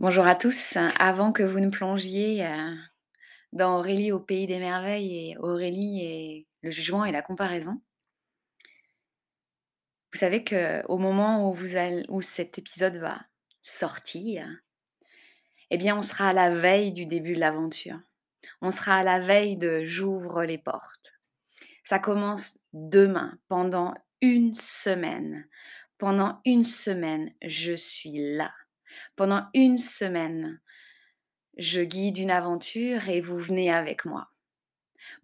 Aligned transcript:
Bonjour 0.00 0.26
à 0.26 0.34
tous. 0.34 0.78
Avant 0.98 1.30
que 1.30 1.42
vous 1.42 1.60
ne 1.60 1.68
plongiez 1.68 2.46
euh, 2.46 2.74
dans 3.52 3.76
Aurélie 3.76 4.12
au 4.12 4.18
pays 4.18 4.46
des 4.46 4.58
merveilles 4.58 5.32
et 5.32 5.36
Aurélie 5.36 6.00
et 6.02 6.48
le 6.62 6.70
jugement 6.70 7.04
et 7.04 7.12
la 7.12 7.20
comparaison, 7.20 7.82
vous 10.10 10.18
savez 10.18 10.42
que 10.42 10.82
au 10.86 10.96
moment 10.96 11.50
où, 11.50 11.54
où 12.08 12.22
cet 12.22 12.56
épisode 12.56 12.96
va 12.96 13.20
sortir, 13.60 14.48
eh 15.68 15.76
bien, 15.76 15.98
on 15.98 16.02
sera 16.02 16.30
à 16.30 16.32
la 16.32 16.48
veille 16.48 16.92
du 16.92 17.04
début 17.04 17.34
de 17.34 17.40
l'aventure. 17.40 18.00
On 18.62 18.70
sera 18.70 18.94
à 18.96 19.04
la 19.04 19.20
veille 19.20 19.58
de 19.58 19.84
j'ouvre 19.84 20.44
les 20.44 20.56
portes. 20.56 21.12
Ça 21.84 21.98
commence 21.98 22.60
demain, 22.72 23.38
pendant 23.48 23.92
une 24.22 24.54
semaine. 24.54 25.46
Pendant 25.98 26.40
une 26.46 26.64
semaine, 26.64 27.34
je 27.42 27.74
suis 27.74 28.16
là. 28.34 28.50
Pendant 29.16 29.48
une 29.54 29.78
semaine, 29.78 30.60
je 31.56 31.80
guide 31.80 32.18
une 32.18 32.30
aventure 32.30 33.08
et 33.08 33.20
vous 33.20 33.38
venez 33.38 33.72
avec 33.72 34.04
moi. 34.04 34.30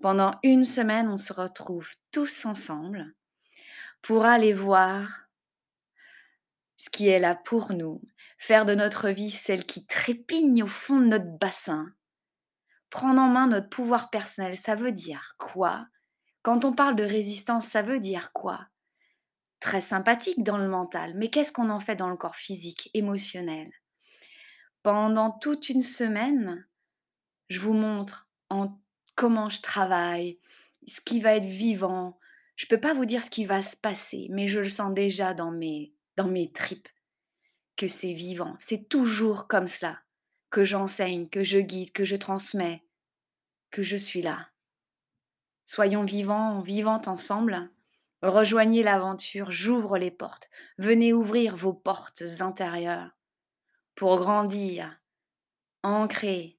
Pendant 0.01 0.33
une 0.43 0.65
semaine, 0.65 1.09
on 1.09 1.17
se 1.17 1.33
retrouve 1.33 1.89
tous 2.13 2.45
ensemble 2.45 3.15
pour 4.03 4.25
aller 4.25 4.53
voir 4.53 5.27
ce 6.77 6.91
qui 6.91 7.09
est 7.09 7.19
là 7.19 7.35
pour 7.35 7.73
nous, 7.73 8.03
faire 8.39 8.67
de 8.67 8.75
notre 8.75 9.09
vie 9.09 9.31
celle 9.31 9.65
qui 9.65 9.87
trépigne 9.87 10.63
au 10.63 10.67
fond 10.67 11.01
de 11.01 11.07
notre 11.07 11.39
bassin, 11.39 11.87
prendre 12.91 13.21
en 13.21 13.29
main 13.29 13.47
notre 13.47 13.69
pouvoir 13.69 14.11
personnel. 14.11 14.57
Ça 14.59 14.75
veut 14.75 14.93
dire 14.93 15.35
quoi? 15.39 15.87
Quand 16.43 16.65
on 16.65 16.73
parle 16.73 16.97
de 16.97 17.05
résistance, 17.05 17.67
ça 17.67 17.83
veut 17.83 17.99
dire 17.99 18.33
quoi? 18.33 18.67
Très 19.67 19.81
sympathique 19.81 20.45
dans 20.45 20.59
le 20.59 20.69
mental, 20.69 21.15
mais 21.17 21.29
qu'est-ce 21.29 21.53
qu'on 21.53 21.71
en 21.71 21.81
fait 21.81 21.97
dans 21.97 22.09
le 22.09 22.17
corps 22.17 22.37
physique, 22.37 22.89
émotionnel? 22.95 23.73
Pendant 24.85 25.33
toute 25.33 25.69
une 25.69 25.83
semaine, 25.83 26.69
je 27.49 27.59
vous 27.59 27.73
montre 27.73 28.29
en 28.49 28.81
comment 29.17 29.51
je 29.51 29.61
travaille, 29.61 30.39
ce 30.87 31.01
qui 31.01 31.21
va 31.21 31.35
être 31.35 31.47
vivant. 31.47 32.17
Je 32.55 32.67
ne 32.67 32.69
peux 32.69 32.81
pas 32.81 32.95
vous 32.95 33.07
dire 33.07 33.25
ce 33.25 33.31
qui 33.31 33.45
va 33.45 33.61
se 33.61 33.77
passer, 33.77 34.29
mais 34.31 34.47
je 34.47 34.61
le 34.61 34.69
sens 34.69 34.95
déjà 34.95 35.35
dans 35.35 35.51
mes, 35.51 35.93
dans 36.17 36.29
mes 36.29 36.53
tripes 36.53 36.89
que 37.77 37.89
c'est 37.89 38.13
vivant. 38.13 38.55
C'est 38.61 38.89
toujours 38.89 39.49
comme 39.49 39.67
cela 39.67 39.99
que 40.51 40.65
j'enseigne, 40.65 41.29
que 41.29 41.43
je 41.43 41.59
guide, 41.59 41.91
que 41.91 42.05
je 42.05 42.15
transmets, 42.15 42.85
que 43.73 43.83
je 43.83 43.97
suis 43.97 44.23
là. 44.23 44.49
Soyons 45.65 46.05
vivants, 46.05 46.61
vivantes 46.61 47.09
ensemble. 47.09 47.69
Rejoignez 48.27 48.83
l'aventure, 48.83 49.53
j'ouvre 49.53 49.99
les 49.99 50.11
portes. 50.11 50.51
Venez 50.79 51.13
ouvrir 51.13 51.55
vos 51.55 51.73
portes 51.73 52.25
intérieures 52.41 53.13
pour 53.95 54.17
grandir, 54.17 54.99
ancrer, 55.85 56.59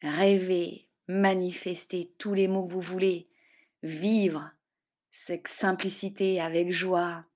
rêver, 0.00 0.88
manifester 1.08 2.10
tous 2.16 2.32
les 2.32 2.48
mots 2.48 2.66
que 2.66 2.72
vous 2.72 2.80
voulez, 2.80 3.28
vivre 3.82 4.50
cette 5.10 5.46
simplicité 5.46 6.40
avec 6.40 6.72
joie, 6.72 7.26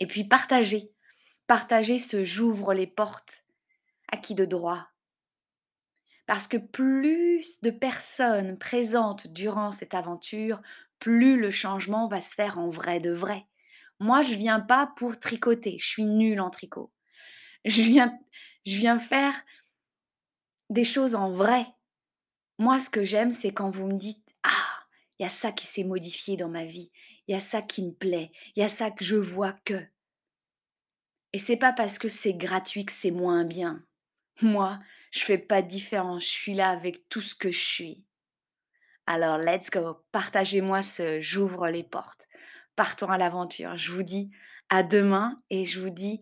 et 0.00 0.08
puis 0.08 0.24
partager, 0.24 0.92
partager 1.46 2.00
ce 2.00 2.24
j'ouvre 2.24 2.74
les 2.74 2.88
portes 2.88 3.44
à 4.10 4.16
qui 4.16 4.34
de 4.34 4.44
droit? 4.44 4.88
Parce 6.26 6.48
que 6.48 6.56
plus 6.56 7.60
de 7.62 7.70
personnes 7.70 8.58
présentes 8.58 9.28
durant 9.28 9.70
cette 9.70 9.94
aventure, 9.94 10.60
plus 11.00 11.38
le 11.38 11.50
changement 11.50 12.08
va 12.08 12.20
se 12.20 12.34
faire 12.34 12.58
en 12.58 12.68
vrai 12.68 13.00
de 13.00 13.10
vrai. 13.10 13.46
Moi, 13.98 14.22
je 14.22 14.34
viens 14.34 14.60
pas 14.60 14.92
pour 14.96 15.18
tricoter, 15.18 15.78
je 15.78 15.86
suis 15.86 16.04
nulle 16.04 16.40
en 16.40 16.50
tricot 16.50 16.92
je 17.64 17.82
viens, 17.82 18.18
je 18.64 18.76
viens 18.76 18.98
faire 18.98 19.34
des 20.70 20.84
choses 20.84 21.14
en 21.14 21.30
vrai. 21.30 21.66
Moi, 22.58 22.80
ce 22.80 22.90
que 22.90 23.04
j'aime, 23.04 23.32
c'est 23.32 23.52
quand 23.52 23.70
vous 23.70 23.86
me 23.86 23.98
dites 23.98 24.34
Ah, 24.42 24.86
il 25.18 25.24
y 25.24 25.26
a 25.26 25.30
ça 25.30 25.52
qui 25.52 25.66
s'est 25.66 25.84
modifié 25.84 26.36
dans 26.36 26.48
ma 26.48 26.64
vie, 26.64 26.90
il 27.26 27.32
y 27.32 27.34
a 27.34 27.40
ça 27.40 27.62
qui 27.62 27.84
me 27.84 27.92
plaît, 27.92 28.32
il 28.56 28.60
y 28.60 28.64
a 28.64 28.68
ça 28.68 28.90
que 28.90 29.04
je 29.04 29.16
vois 29.16 29.52
que. 29.64 29.82
Et 31.32 31.38
c'est 31.38 31.56
pas 31.56 31.72
parce 31.72 31.98
que 31.98 32.08
c'est 32.08 32.34
gratuit 32.34 32.84
que 32.84 32.92
c'est 32.92 33.10
moins 33.10 33.44
bien. 33.44 33.84
Moi, 34.42 34.80
je 35.10 35.20
fais 35.20 35.38
pas 35.38 35.62
de 35.62 35.68
différence, 35.68 36.24
je 36.24 36.30
suis 36.30 36.54
là 36.54 36.70
avec 36.70 37.08
tout 37.08 37.20
ce 37.20 37.34
que 37.34 37.50
je 37.50 37.58
suis. 37.58 38.04
Alors, 39.12 39.38
let's 39.38 39.70
go, 39.72 39.96
partagez-moi 40.12 40.84
ce 40.84 41.20
j'ouvre 41.20 41.68
les 41.68 41.82
portes. 41.82 42.28
Partons 42.76 43.08
à 43.08 43.18
l'aventure. 43.18 43.76
Je 43.76 43.90
vous 43.90 44.04
dis 44.04 44.30
à 44.68 44.84
demain 44.84 45.42
et 45.50 45.64
je 45.64 45.80
vous 45.80 45.90
dis 45.90 46.20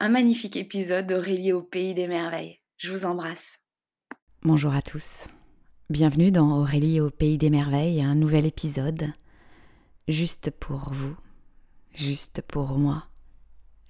un 0.00 0.10
magnifique 0.10 0.56
épisode 0.56 1.06
d'Aurélie 1.06 1.54
au 1.54 1.62
pays 1.62 1.94
des 1.94 2.06
merveilles. 2.06 2.60
Je 2.76 2.92
vous 2.92 3.06
embrasse. 3.06 3.58
Bonjour 4.42 4.74
à 4.74 4.82
tous. 4.82 5.24
Bienvenue 5.88 6.30
dans 6.30 6.58
Aurélie 6.58 7.00
au 7.00 7.08
pays 7.08 7.38
des 7.38 7.48
merveilles, 7.48 8.02
un 8.02 8.14
nouvel 8.14 8.44
épisode. 8.44 9.10
Juste 10.06 10.50
pour 10.50 10.92
vous, 10.92 11.16
juste 11.94 12.42
pour 12.42 12.76
moi, 12.76 13.06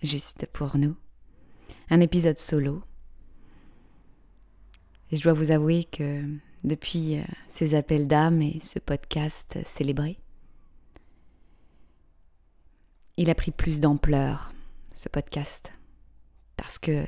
juste 0.04 0.46
pour 0.52 0.76
nous. 0.76 0.94
Un 1.90 1.98
épisode 1.98 2.38
solo. 2.38 2.84
Et 5.10 5.16
je 5.16 5.22
dois 5.24 5.32
vous 5.32 5.50
avouer 5.50 5.82
que 5.82 6.22
depuis 6.64 7.18
euh, 7.18 7.24
ces 7.50 7.74
appels 7.74 8.08
d'âme 8.08 8.42
et 8.42 8.58
ce 8.60 8.78
podcast 8.78 9.58
célébré, 9.64 10.18
il 13.16 13.30
a 13.30 13.34
pris 13.34 13.52
plus 13.52 13.80
d'ampleur, 13.80 14.52
ce 14.94 15.08
podcast 15.08 15.72
parce 16.56 16.78
que 16.78 17.06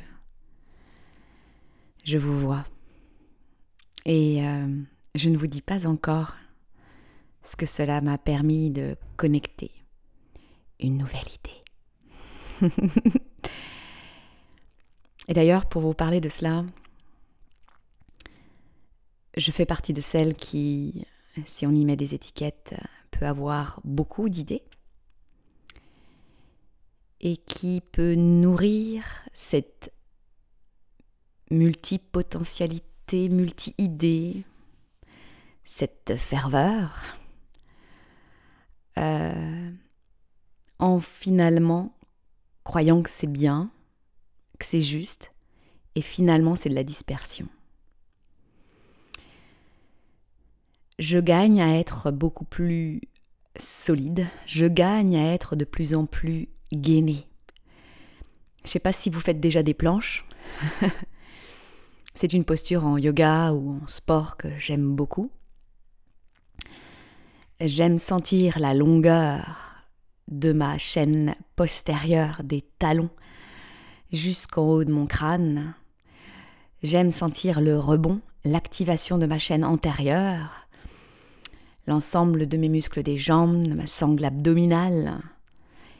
je 2.04 2.18
vous 2.18 2.38
vois. 2.38 2.64
Et 4.04 4.46
euh, 4.46 4.68
je 5.14 5.28
ne 5.28 5.36
vous 5.36 5.48
dis 5.48 5.62
pas 5.62 5.86
encore 5.86 6.36
ce 7.42 7.56
que 7.56 7.66
cela 7.66 8.00
m'a 8.00 8.18
permis 8.18 8.70
de 8.70 8.96
connecter 9.16 9.72
une 10.78 10.98
nouvelle 10.98 11.26
idée. 12.60 12.70
Et 15.28 15.32
d'ailleurs, 15.32 15.66
pour 15.66 15.82
vous 15.82 15.94
parler 15.94 16.20
de 16.20 16.28
cela, 16.28 16.64
je 19.36 19.50
fais 19.50 19.66
partie 19.66 19.92
de 19.92 20.00
celles 20.00 20.34
qui, 20.34 21.06
si 21.44 21.66
on 21.66 21.72
y 21.72 21.84
met 21.84 21.96
des 21.96 22.14
étiquettes, 22.14 22.74
peut 23.10 23.26
avoir 23.26 23.80
beaucoup 23.84 24.28
d'idées 24.28 24.62
et 27.20 27.36
qui 27.36 27.82
peut 27.92 28.14
nourrir 28.14 29.04
cette 29.32 29.92
multipotentialité, 31.50 33.28
multi-idée, 33.28 34.44
cette 35.64 36.16
ferveur, 36.16 37.02
euh, 38.98 39.70
en 40.78 41.00
finalement 41.00 41.96
croyant 42.64 43.02
que 43.02 43.10
c'est 43.10 43.26
bien, 43.26 43.70
que 44.58 44.66
c'est 44.66 44.80
juste, 44.80 45.32
et 45.94 46.02
finalement 46.02 46.56
c'est 46.56 46.68
de 46.68 46.74
la 46.74 46.84
dispersion. 46.84 47.48
Je 50.98 51.18
gagne 51.18 51.60
à 51.60 51.78
être 51.78 52.10
beaucoup 52.10 52.46
plus 52.46 53.02
solide, 53.58 54.26
je 54.46 54.64
gagne 54.64 55.16
à 55.16 55.34
être 55.34 55.54
de 55.54 55.66
plus 55.66 55.94
en 55.94 56.06
plus 56.06 56.48
gainé. 56.72 57.26
Je 58.62 58.68
ne 58.68 58.68
sais 58.68 58.78
pas 58.78 58.92
si 58.92 59.10
vous 59.10 59.20
faites 59.20 59.38
déjà 59.38 59.62
des 59.62 59.74
planches. 59.74 60.26
C'est 62.14 62.32
une 62.32 62.46
posture 62.46 62.86
en 62.86 62.96
yoga 62.96 63.52
ou 63.52 63.78
en 63.82 63.86
sport 63.86 64.38
que 64.38 64.48
j'aime 64.58 64.96
beaucoup. 64.96 65.30
J'aime 67.60 67.98
sentir 67.98 68.58
la 68.58 68.72
longueur 68.72 69.84
de 70.28 70.52
ma 70.52 70.78
chaîne 70.78 71.34
postérieure 71.56 72.40
des 72.42 72.62
talons 72.78 73.10
jusqu'en 74.12 74.62
haut 74.62 74.84
de 74.84 74.92
mon 74.92 75.06
crâne. 75.06 75.74
J'aime 76.82 77.10
sentir 77.10 77.60
le 77.60 77.78
rebond, 77.78 78.20
l'activation 78.44 79.18
de 79.18 79.26
ma 79.26 79.38
chaîne 79.38 79.64
antérieure, 79.64 80.65
l'ensemble 81.86 82.46
de 82.46 82.56
mes 82.56 82.68
muscles 82.68 83.02
des 83.02 83.16
jambes, 83.16 83.66
de 83.66 83.74
ma 83.74 83.86
sangle 83.86 84.24
abdominale, 84.24 85.20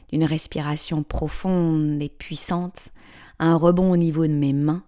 d'une 0.09 0.23
respiration 0.23 1.03
profonde 1.03 2.01
et 2.01 2.09
puissante, 2.09 2.89
un 3.39 3.55
rebond 3.55 3.91
au 3.91 3.97
niveau 3.97 4.25
de 4.25 4.33
mes 4.33 4.53
mains 4.53 4.83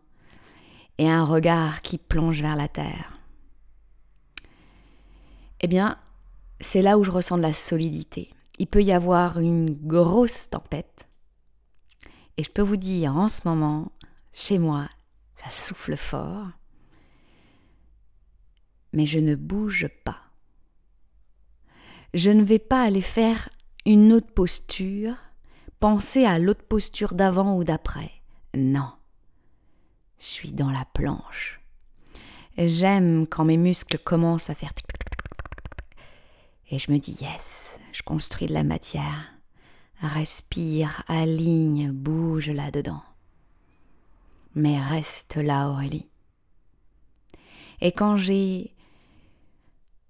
et 0.97 1.09
un 1.09 1.23
regard 1.23 1.81
qui 1.81 1.97
plonge 1.97 2.41
vers 2.41 2.55
la 2.55 2.67
terre. 2.67 3.17
Eh 5.61 5.67
bien, 5.67 5.97
c'est 6.59 6.81
là 6.81 6.97
où 6.97 7.03
je 7.03 7.11
ressens 7.11 7.37
de 7.37 7.43
la 7.43 7.53
solidité. 7.53 8.33
Il 8.57 8.67
peut 8.67 8.83
y 8.83 8.91
avoir 8.91 9.39
une 9.39 9.73
grosse 9.73 10.49
tempête. 10.49 11.07
Et 12.37 12.43
je 12.43 12.49
peux 12.49 12.61
vous 12.61 12.77
dire, 12.77 13.15
en 13.15 13.29
ce 13.29 13.47
moment, 13.47 13.91
chez 14.33 14.59
moi, 14.59 14.87
ça 15.35 15.49
souffle 15.49 15.95
fort. 15.95 16.47
Mais 18.93 19.05
je 19.05 19.19
ne 19.19 19.35
bouge 19.35 19.87
pas. 20.03 20.28
Je 22.13 22.31
ne 22.31 22.43
vais 22.43 22.59
pas 22.59 22.83
aller 22.83 23.01
faire 23.01 23.49
une 23.85 24.13
autre 24.13 24.31
posture, 24.33 25.15
penser 25.79 26.25
à 26.25 26.39
l'autre 26.39 26.63
posture 26.63 27.13
d'avant 27.13 27.57
ou 27.57 27.63
d'après. 27.63 28.11
Non, 28.55 28.91
Je 30.19 30.25
suis 30.25 30.51
dans 30.51 30.71
la 30.71 30.85
planche. 30.93 31.61
J'aime 32.57 33.25
quand 33.27 33.45
mes 33.45 33.57
muscles 33.57 33.99
commencent 33.99 34.49
à 34.49 34.55
faire 34.55 34.73
et 36.71 36.77
je 36.77 36.91
me 36.91 36.99
dis 36.99 37.17
yes, 37.19 37.79
je 37.91 38.03
construis 38.03 38.47
de 38.47 38.53
la 38.53 38.63
matière. 38.63 39.33
Respire, 40.01 41.03
aligne, 41.07 41.91
bouge 41.91 42.49
là-dedans. 42.49 43.01
Mais 44.55 44.79
reste 44.79 45.35
là, 45.35 45.69
Aurélie. 45.69 46.07
Et 47.81 47.91
quand 47.91 48.17
j'ai 48.17 48.73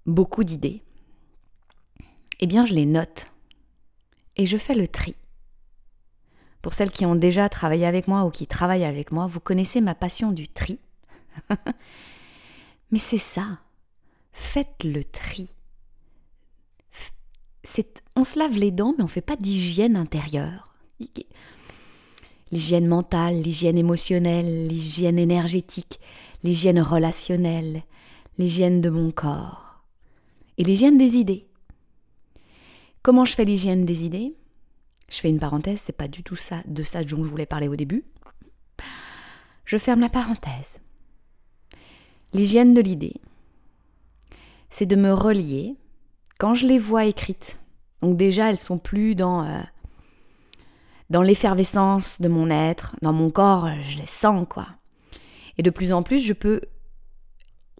beaucoup 0.05 0.43
d'idées, 0.43 0.83
eh 2.39 2.47
bien 2.47 2.65
je 2.65 2.73
les 2.73 2.85
note 2.85 3.27
et 4.35 4.45
je 4.45 4.57
fais 4.57 4.73
le 4.73 4.87
tri. 4.87 5.15
Pour 6.61 6.73
celles 6.73 6.91
qui 6.91 7.05
ont 7.05 7.15
déjà 7.15 7.47
travaillé 7.49 7.85
avec 7.85 8.07
moi 8.07 8.25
ou 8.25 8.31
qui 8.31 8.47
travaillent 8.47 8.85
avec 8.85 9.11
moi, 9.11 9.27
vous 9.27 9.39
connaissez 9.39 9.81
ma 9.81 9.95
passion 9.95 10.31
du 10.31 10.47
tri. 10.47 10.79
Mais 12.91 12.99
c'est 12.99 13.17
ça. 13.17 13.59
Faites 14.31 14.83
le 14.83 15.03
tri. 15.03 15.53
on 18.15 18.23
se 18.23 18.39
lave 18.39 18.57
les 18.57 18.71
dents, 18.71 18.93
mais 18.97 19.03
on 19.03 19.07
ne 19.07 19.11
fait 19.11 19.21
pas 19.21 19.35
d'hygiène 19.35 19.95
intérieure. 19.95 20.73
L'hygiène 22.51 22.87
mentale, 22.87 23.41
l'hygiène 23.41 23.77
émotionnelle, 23.77 24.67
l'hygiène 24.67 25.19
énergétique, 25.19 25.99
l'hygiène 26.43 26.79
relationnelle, 26.79 27.83
l'hygiène 28.37 28.81
de 28.81 28.89
mon 28.89 29.11
corps 29.11 29.83
et 30.57 30.63
l'hygiène 30.63 30.97
des 30.97 31.15
idées. 31.15 31.48
Comment 33.01 33.25
je 33.25 33.35
fais 33.35 33.45
l'hygiène 33.45 33.85
des 33.85 34.05
idées? 34.05 34.35
Je 35.09 35.19
fais 35.19 35.29
une 35.29 35.39
parenthèse, 35.39 35.79
c'est 35.79 35.93
pas 35.93 36.07
du 36.07 36.23
tout 36.23 36.35
ça 36.35 36.57
de 36.65 36.83
ça 36.83 37.03
dont 37.03 37.23
je 37.23 37.29
voulais 37.29 37.45
parler 37.45 37.67
au 37.67 37.75
début. 37.75 38.03
Je 39.65 39.77
ferme 39.77 40.01
la 40.01 40.09
parenthèse. 40.09 40.79
L'hygiène 42.33 42.73
de 42.73 42.81
l'idée, 42.81 43.15
c'est 44.69 44.85
de 44.85 44.95
me 44.95 45.13
relier 45.13 45.75
quand 46.39 46.53
je 46.53 46.67
les 46.67 46.77
vois 46.77 47.05
écrites. 47.05 47.57
Donc 48.01 48.17
déjà, 48.17 48.49
elles 48.49 48.59
sont 48.59 48.77
plus 48.77 49.15
dans 49.15 49.43
euh, 49.43 49.61
dans 51.09 51.21
l'effervescence 51.21 52.21
de 52.21 52.27
mon 52.27 52.49
être, 52.49 52.95
dans 53.01 53.13
mon 53.13 53.31
corps, 53.31 53.69
je 53.81 53.97
les 53.97 54.07
sens 54.07 54.45
quoi. 54.47 54.67
Et 55.57 55.63
de 55.63 55.69
plus 55.69 55.91
en 55.91 56.03
plus, 56.03 56.19
je 56.19 56.33
peux 56.33 56.61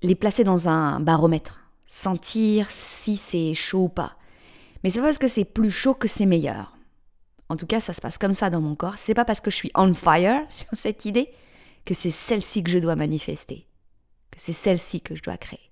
les 0.02 0.16
placer 0.16 0.44
dans 0.44 0.68
un 0.68 1.00
baromètre, 1.00 1.62
sentir 1.86 2.72
si 2.72 3.16
c'est 3.16 3.54
chaud 3.54 3.84
ou 3.84 3.90
pas. 3.90 4.19
Mais 4.84 4.90
c'est 4.90 5.00
pas 5.00 5.08
parce 5.08 5.18
que 5.18 5.28
c'est 5.28 5.46
plus 5.46 5.72
chaud 5.72 5.94
que 5.94 6.08
c'est 6.08 6.26
meilleur. 6.26 6.78
En 7.50 7.58
tout 7.58 7.66
cas, 7.66 7.80
ça 7.80 7.94
se 7.94 8.02
passe 8.02 8.18
comme 8.18 8.34
ça 8.34 8.50
dans 8.50 8.62
mon 8.62 8.76
corps. 8.76 8.98
C'est 8.98 9.14
pas 9.14 9.26
parce 9.26 9.42
que 9.42 9.52
je 9.52 9.56
suis 9.56 9.72
on 9.76 9.94
fire 9.94 10.46
sur 10.50 10.70
cette 10.74 11.06
idée 11.06 11.30
que 11.86 11.94
c'est 11.94 12.12
celle-ci 12.12 12.64
que 12.64 12.72
je 12.72 12.80
dois 12.80 12.96
manifester, 12.96 13.68
que 14.32 14.40
c'est 14.40 14.54
celle-ci 14.54 15.02
que 15.02 15.16
je 15.16 15.24
dois 15.24 15.38
créer. 15.38 15.72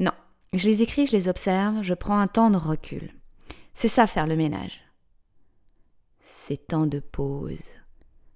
Non, 0.00 0.12
je 0.52 0.68
les 0.68 0.82
écris, 0.82 1.06
je 1.06 1.12
les 1.12 1.28
observe, 1.28 1.82
je 1.82 1.94
prends 1.94 2.18
un 2.18 2.26
temps 2.26 2.50
de 2.50 2.56
recul. 2.56 3.12
C'est 3.74 3.88
ça 3.88 4.06
faire 4.06 4.26
le 4.26 4.36
ménage. 4.36 4.80
Ces 6.20 6.56
temps 6.56 6.86
de 6.86 7.00
pause, 7.00 7.64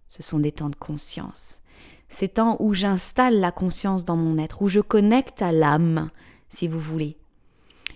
ce 0.06 0.22
sont 0.22 0.40
des 0.40 0.52
temps 0.52 0.70
de 0.70 0.76
conscience. 0.76 1.60
Ces 2.08 2.28
temps 2.28 2.56
où 2.60 2.74
j'installe 2.74 3.38
la 3.40 3.52
conscience 3.52 4.04
dans 4.04 4.16
mon 4.16 4.38
être, 4.38 4.62
où 4.62 4.68
je 4.68 4.80
connecte 4.80 5.42
à 5.42 5.52
l'âme, 5.52 6.10
si 6.48 6.68
vous 6.68 6.80
voulez. 6.80 7.18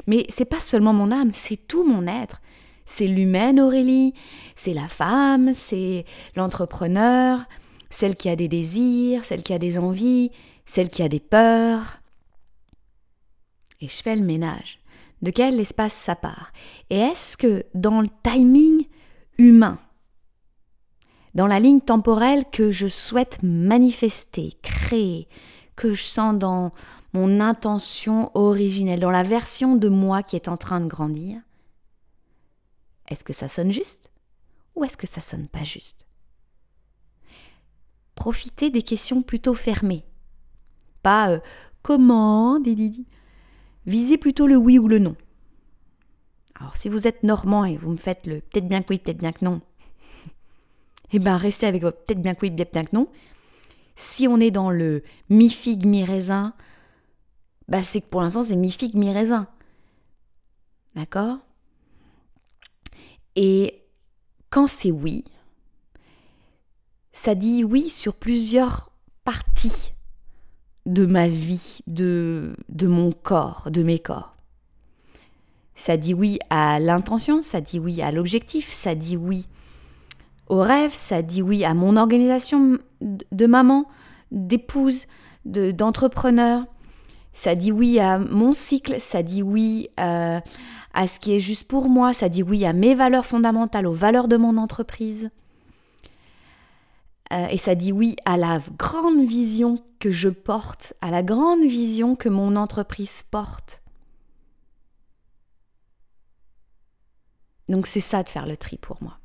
Mais 0.06 0.26
c'est 0.28 0.44
pas 0.44 0.60
seulement 0.60 0.92
mon 0.92 1.10
âme, 1.10 1.30
c'est 1.32 1.56
tout 1.68 1.84
mon 1.84 2.06
être. 2.06 2.40
C'est 2.84 3.06
l'humaine 3.06 3.60
Aurélie, 3.60 4.14
c'est 4.54 4.74
la 4.74 4.88
femme, 4.88 5.54
c'est 5.54 6.04
l'entrepreneur, 6.34 7.44
celle 7.90 8.16
qui 8.16 8.28
a 8.28 8.36
des 8.36 8.48
désirs, 8.48 9.24
celle 9.24 9.42
qui 9.42 9.52
a 9.52 9.58
des 9.58 9.78
envies, 9.78 10.30
celle 10.66 10.88
qui 10.88 11.02
a 11.02 11.08
des 11.08 11.20
peurs. 11.20 12.00
Et 13.80 13.88
je 13.88 14.02
fais 14.02 14.16
le 14.16 14.24
ménage. 14.24 14.80
De 15.22 15.30
quel 15.30 15.60
espace 15.60 15.92
ça 15.92 16.16
part? 16.16 16.52
Et 16.90 16.98
est-ce 16.98 17.36
que 17.36 17.64
dans 17.74 18.00
le 18.00 18.08
timing 18.24 18.86
humain, 19.38 19.78
dans 21.34 21.46
la 21.46 21.60
ligne 21.60 21.80
temporelle 21.80 22.44
que 22.50 22.72
je 22.72 22.88
souhaite 22.88 23.38
manifester, 23.42 24.52
créer, 24.62 25.28
que 25.76 25.94
je 25.94 26.02
sens 26.02 26.36
dans 26.36 26.72
mon 27.12 27.40
intention 27.40 28.30
originelle, 28.34 29.00
dans 29.00 29.10
la 29.10 29.22
version 29.22 29.76
de 29.76 29.88
moi 29.88 30.22
qui 30.22 30.36
est 30.36 30.48
en 30.48 30.56
train 30.56 30.80
de 30.80 30.86
grandir, 30.86 31.40
est-ce 33.08 33.24
que 33.24 33.32
ça 33.32 33.48
sonne 33.48 33.72
juste 33.72 34.10
ou 34.74 34.84
est-ce 34.84 34.96
que 34.96 35.06
ça 35.06 35.20
sonne 35.20 35.48
pas 35.48 35.64
juste? 35.64 36.06
Profitez 38.14 38.70
des 38.70 38.82
questions 38.82 39.22
plutôt 39.22 39.54
fermées. 39.54 40.04
Pas 41.02 41.30
euh, 41.30 41.40
comment, 41.82 42.58
Visez 43.84 44.16
plutôt 44.16 44.46
le 44.46 44.56
oui 44.56 44.78
ou 44.78 44.86
le 44.88 44.98
non. 44.98 45.16
Alors 46.54 46.76
si 46.76 46.88
vous 46.88 47.06
êtes 47.06 47.24
normand 47.24 47.64
et 47.64 47.76
vous 47.76 47.90
me 47.90 47.96
faites 47.96 48.26
le 48.26 48.40
peut-être 48.40 48.68
bien 48.68 48.82
que 48.82 48.90
oui, 48.90 48.98
peut-être 48.98 49.18
bien 49.18 49.32
que 49.32 49.44
non, 49.44 49.60
eh 51.12 51.18
bien 51.18 51.36
restez 51.36 51.66
avec 51.66 51.82
votre 51.82 51.98
peut-être 52.04 52.22
bien 52.22 52.34
que 52.34 52.42
oui, 52.42 52.50
bien 52.50 52.64
que 52.64 52.94
non. 52.94 53.08
Si 53.96 54.28
on 54.28 54.38
est 54.38 54.52
dans 54.52 54.70
le 54.70 55.02
mi-figue, 55.28 55.84
mi-raisin, 55.84 56.54
bah 57.68 57.82
c'est 57.82 58.00
que 58.00 58.06
pour 58.06 58.22
l'instant 58.22 58.42
c'est 58.42 58.56
mi-figue, 58.56 58.94
mi-raisin. 58.94 59.46
D'accord? 60.94 61.38
Et 63.36 63.82
quand 64.50 64.66
c'est 64.66 64.90
oui, 64.90 65.24
ça 67.12 67.34
dit 67.34 67.64
oui 67.64 67.88
sur 67.88 68.14
plusieurs 68.14 68.90
parties 69.24 69.94
de 70.84 71.06
ma 71.06 71.28
vie, 71.28 71.78
de, 71.86 72.54
de 72.68 72.86
mon 72.86 73.12
corps, 73.12 73.70
de 73.70 73.82
mes 73.82 73.98
corps. 73.98 74.36
Ça 75.76 75.96
dit 75.96 76.14
oui 76.14 76.38
à 76.50 76.78
l'intention, 76.78 77.40
ça 77.42 77.60
dit 77.60 77.78
oui 77.78 78.02
à 78.02 78.12
l'objectif, 78.12 78.70
ça 78.70 78.94
dit 78.94 79.16
oui 79.16 79.46
au 80.48 80.60
rêve, 80.60 80.92
ça 80.92 81.22
dit 81.22 81.40
oui 81.40 81.64
à 81.64 81.72
mon 81.72 81.96
organisation 81.96 82.78
de 83.00 83.46
maman, 83.46 83.88
d'épouse, 84.30 85.06
d'entrepreneur, 85.44 86.66
ça 87.32 87.54
dit 87.54 87.72
oui 87.72 87.98
à 87.98 88.18
mon 88.18 88.52
cycle, 88.52 89.00
ça 89.00 89.22
dit 89.22 89.42
oui 89.42 89.88
à, 89.96 90.36
euh, 90.36 90.40
à 90.94 91.06
ce 91.06 91.18
qui 91.18 91.34
est 91.34 91.40
juste 91.40 91.64
pour 91.64 91.88
moi, 91.88 92.12
ça 92.12 92.28
dit 92.28 92.42
oui 92.42 92.64
à 92.64 92.72
mes 92.72 92.94
valeurs 92.94 93.26
fondamentales, 93.26 93.86
aux 93.86 93.92
valeurs 93.92 94.28
de 94.28 94.36
mon 94.36 94.56
entreprise. 94.58 95.30
Euh, 97.32 97.46
et 97.48 97.56
ça 97.56 97.74
dit 97.74 97.92
oui 97.92 98.16
à 98.24 98.36
la 98.36 98.60
grande 98.76 99.24
vision 99.26 99.78
que 99.98 100.12
je 100.12 100.28
porte, 100.28 100.92
à 101.00 101.10
la 101.10 101.22
grande 101.22 101.64
vision 101.64 102.14
que 102.14 102.28
mon 102.28 102.56
entreprise 102.56 103.22
porte. 103.30 103.82
Donc 107.68 107.86
c'est 107.86 108.00
ça 108.00 108.22
de 108.22 108.28
faire 108.28 108.46
le 108.46 108.56
tri 108.56 108.76
pour 108.76 109.02
moi. 109.02 109.18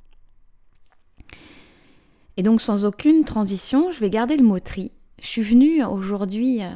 Et 2.37 2.43
donc 2.43 2.61
sans 2.61 2.85
aucune 2.85 3.25
transition, 3.25 3.91
je 3.91 3.99
vais 3.99 4.09
garder 4.09 4.37
le 4.37 4.45
mot 4.45 4.59
tri. 4.59 4.91
Je 5.19 5.27
suis 5.27 5.41
venue 5.41 5.83
aujourd'hui 5.83 6.63
euh, 6.63 6.69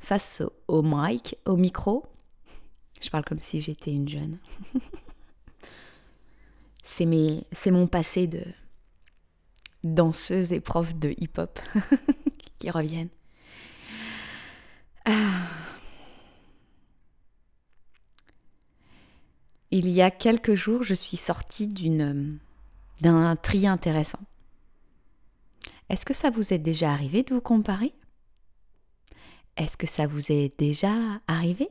face 0.00 0.42
au 0.66 0.82
mic, 0.82 1.36
au 1.46 1.56
micro. 1.56 2.04
Je 3.00 3.08
parle 3.10 3.24
comme 3.24 3.38
si 3.38 3.60
j'étais 3.60 3.92
une 3.92 4.08
jeune. 4.08 4.38
c'est 6.82 7.06
mon 7.70 7.86
passé 7.86 8.26
de 8.26 8.42
danseuse 9.84 10.52
et 10.52 10.60
prof 10.60 10.94
de 10.94 11.14
hip-hop 11.16 11.60
qui 12.58 12.70
reviennent. 12.70 13.08
Ah. 15.04 15.46
Il 19.70 19.88
y 19.88 20.02
a 20.02 20.10
quelques 20.10 20.54
jours, 20.54 20.82
je 20.82 20.94
suis 20.94 21.16
sortie 21.16 21.68
d'une 21.68 22.38
d'un 23.00 23.34
tri 23.36 23.66
intéressant. 23.66 24.18
Est-ce 25.88 26.04
que 26.04 26.12
ça 26.12 26.30
vous 26.30 26.52
est 26.52 26.58
déjà 26.58 26.92
arrivé 26.92 27.22
de 27.22 27.34
vous 27.34 27.40
comparer? 27.40 27.94
Est-ce 29.60 29.76
que 29.76 29.86
ça 29.86 30.06
vous 30.06 30.32
est 30.32 30.58
déjà 30.58 30.94
arrivé 31.26 31.68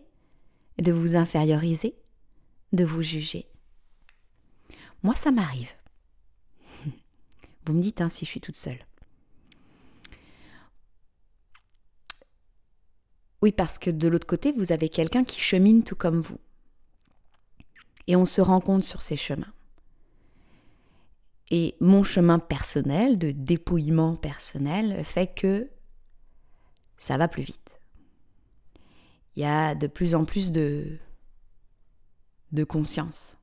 de 0.78 0.92
vous 0.92 1.16
inférioriser, 1.16 1.96
de 2.72 2.86
vous 2.86 3.02
juger? 3.02 3.48
Moi, 5.02 5.16
ça 5.16 5.32
m'arrive. 5.32 5.72
Vous 7.66 7.74
me 7.74 7.82
dites 7.82 8.02
hein, 8.02 8.10
si 8.10 8.26
je 8.26 8.30
suis 8.30 8.42
toute 8.42 8.56
seule. 8.56 8.86
Oui, 13.42 13.52
parce 13.52 13.80
que 13.80 13.90
de 13.90 14.08
l'autre 14.08 14.28
côté, 14.28 14.52
vous 14.52 14.72
avez 14.74 14.90
quelqu'un 14.90 15.24
qui 15.24 15.40
chemine 15.40 15.84
tout 15.84 15.96
comme 15.96 16.20
vous. 16.20 16.38
Et 18.06 18.16
on 18.16 18.26
se 18.26 18.42
rend 18.42 18.60
compte 18.60 18.84
sur 18.84 19.02
ces 19.02 19.16
chemins. 19.16 19.54
Et 21.50 21.76
mon 21.80 22.04
chemin 22.04 22.38
personnel, 22.38 23.18
de 23.18 23.32
dépouillement 23.32 24.16
personnel, 24.16 25.04
fait 25.06 25.34
que 25.34 25.70
ça 26.98 27.18
va 27.18 27.28
plus 27.30 27.44
vite 27.44 27.69
il 29.36 29.42
y 29.44 29.46
a 29.46 29.76
de 29.76 29.88
plus 29.88 30.16
en 30.16 30.26
plus 30.26 30.52
de, 30.52 30.98
de 32.52 32.64
conscience. 32.64 33.36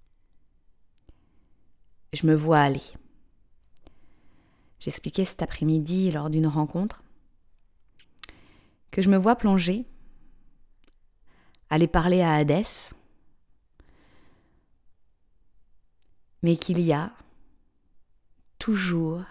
Je 2.12 2.26
me 2.26 2.34
vois 2.34 2.60
aller. 2.60 2.82
J'expliquais 4.78 5.24
cet 5.24 5.42
après-midi 5.42 6.10
lors 6.10 6.30
d'une 6.30 6.46
rencontre 6.46 7.02
que 8.90 9.02
je 9.02 9.10
me 9.10 9.16
vois 9.16 9.36
plonger, 9.36 9.84
aller 11.68 11.88
parler 11.88 12.22
à 12.22 12.34
Hadès, 12.34 12.90
mais 16.42 16.56
qu'il 16.56 16.80
y 16.80 16.92
a 16.92 17.12
toujours, 18.58 19.22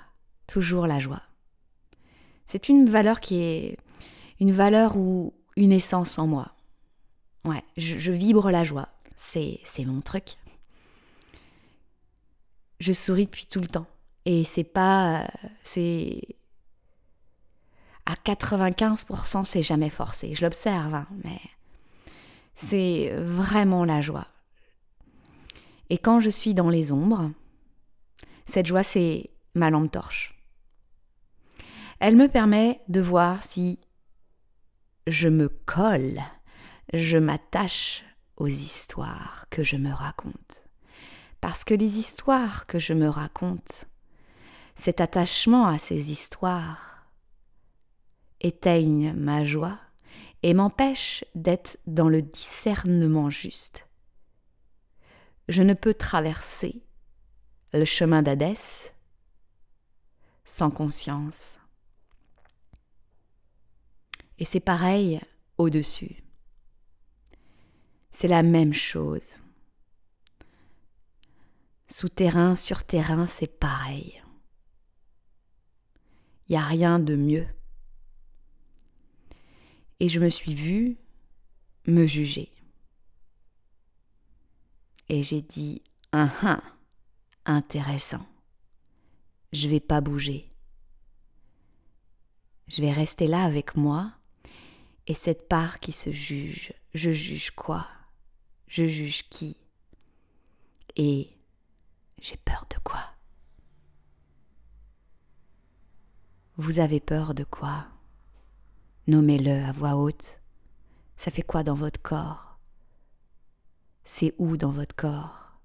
toujours 0.45 0.87
la 0.87 0.99
joie. 0.99 1.23
C'est 2.45 2.69
une 2.69 2.89
valeur 2.89 3.19
qui 3.19 3.37
est 3.41 3.77
une 4.39 4.51
valeur 4.51 4.97
ou 4.97 5.33
une 5.55 5.71
essence 5.71 6.17
en 6.19 6.27
moi. 6.27 6.51
Ouais, 7.43 7.63
je, 7.77 8.11
vibre 8.11 8.49
la 8.51 8.63
joie. 8.63 8.89
C'est, 9.17 9.59
mon 9.79 10.01
truc. 10.01 10.35
Je 12.79 12.91
souris 12.91 13.25
depuis 13.25 13.45
tout 13.45 13.61
le 13.61 13.67
temps. 13.67 13.87
Et 14.25 14.43
c'est 14.43 14.63
pas. 14.63 15.27
C'est. 15.63 16.21
À 18.05 18.13
95%, 18.13 19.45
c'est 19.45 19.63
jamais 19.63 19.89
forcé. 19.89 20.33
Je 20.35 20.45
l'observe, 20.45 20.93
hein, 20.93 21.07
mais 21.23 21.39
c'est 22.55 23.11
vraiment 23.15 23.83
la 23.83 24.01
joie. 24.01 24.27
Et 25.89 25.97
quand 25.97 26.19
je 26.19 26.29
suis 26.29 26.53
dans 26.53 26.69
les 26.69 26.91
ombres, 26.91 27.31
cette 28.45 28.67
joie, 28.67 28.83
c'est 28.83 29.31
ma 29.55 29.69
lampe 29.69 29.91
torche. 29.91 30.35
Elle 31.99 32.15
me 32.15 32.27
permet 32.27 32.81
de 32.89 33.01
voir 33.01 33.43
si 33.43 33.79
je 35.07 35.27
me 35.27 35.49
colle, 35.49 36.21
je 36.93 37.17
m'attache 37.17 38.03
aux 38.37 38.47
histoires 38.47 39.45
que 39.49 39.63
je 39.63 39.75
me 39.75 39.93
raconte. 39.93 40.63
Parce 41.41 41.63
que 41.63 41.73
les 41.73 41.97
histoires 41.97 42.65
que 42.65 42.79
je 42.79 42.93
me 42.93 43.07
raconte, 43.07 43.85
cet 44.75 45.01
attachement 45.01 45.67
à 45.67 45.77
ces 45.77 46.11
histoires, 46.11 47.07
éteignent 48.41 49.13
ma 49.13 49.43
joie 49.43 49.79
et 50.43 50.53
m'empêchent 50.53 51.23
d'être 51.35 51.77
dans 51.87 52.09
le 52.09 52.21
discernement 52.21 53.29
juste. 53.29 53.87
Je 55.47 55.61
ne 55.61 55.73
peux 55.73 55.93
traverser 55.93 56.83
le 57.73 57.85
chemin 57.85 58.21
d'Hadès 58.21 58.91
sans 60.45 60.71
conscience. 60.71 61.59
Et 64.37 64.45
c'est 64.45 64.59
pareil 64.59 65.21
au-dessus. 65.57 66.23
C'est 68.11 68.27
la 68.27 68.43
même 68.43 68.73
chose. 68.73 69.29
Souterrain, 71.87 72.55
sur 72.55 72.83
terrain, 72.83 73.25
c'est 73.25 73.59
pareil. 73.59 74.21
Il 76.47 76.53
n'y 76.53 76.57
a 76.57 76.65
rien 76.65 76.99
de 76.99 77.15
mieux. 77.15 77.47
Et 79.99 80.09
je 80.09 80.19
me 80.19 80.29
suis 80.29 80.53
vue 80.53 80.97
me 81.87 82.05
juger. 82.05 82.51
Et 85.07 85.23
j'ai 85.23 85.41
dit, 85.41 85.83
un 86.11 86.31
hein, 86.41 86.61
intéressant. 87.45 88.25
Je 89.53 89.69
vais 89.69 89.79
pas 89.79 90.01
bouger. 90.01 90.51
Je 92.67 92.81
vais 92.81 92.91
rester 92.91 93.27
là 93.27 93.43
avec 93.43 93.75
moi 93.75 94.11
et 95.07 95.13
cette 95.13 95.47
part 95.47 95.79
qui 95.79 95.91
se 95.91 96.11
juge. 96.11 96.73
Je 96.93 97.11
juge 97.11 97.51
quoi? 97.51 97.87
Je 98.67 98.85
juge 98.85 99.29
qui? 99.29 99.57
Et 100.95 101.29
j'ai 102.19 102.37
peur 102.37 102.65
de 102.69 102.77
quoi? 102.83 103.03
Vous 106.57 106.79
avez 106.79 106.99
peur 106.99 107.33
de 107.33 107.43
quoi? 107.43 107.85
Nommez-le 109.07 109.63
à 109.65 109.71
voix 109.71 109.95
haute. 109.95 110.41
Ça 111.17 111.29
fait 111.29 111.43
quoi 111.43 111.63
dans 111.63 111.75
votre 111.75 112.01
corps? 112.01 112.57
C'est 114.05 114.33
où 114.37 114.57
dans 114.57 114.71
votre 114.71 114.95
corps? 114.95 115.59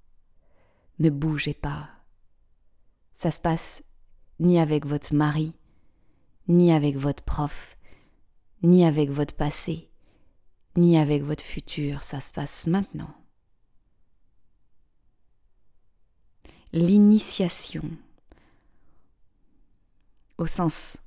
Ne 0.99 1.11
bougez 1.11 1.55
pas. 1.55 1.89
Ça 3.15 3.31
se 3.31 3.41
passe 3.41 3.83
ni 4.41 4.59
avec 4.59 4.87
votre 4.87 5.15
mari, 5.15 5.55
ni 6.49 6.73
avec 6.73 6.97
votre 6.97 7.23
prof, 7.23 7.77
ni 8.63 8.85
avec 8.85 9.11
votre 9.11 9.35
passé, 9.35 9.89
ni 10.77 10.99
avec 10.99 11.23
votre 11.23 11.45
futur, 11.45 12.03
ça 12.03 12.21
se 12.21 12.33
passe 12.33 12.67
maintenant. 12.67 13.15
L'initiation, 16.73 17.83
au 20.39 20.47
sens 20.47 20.99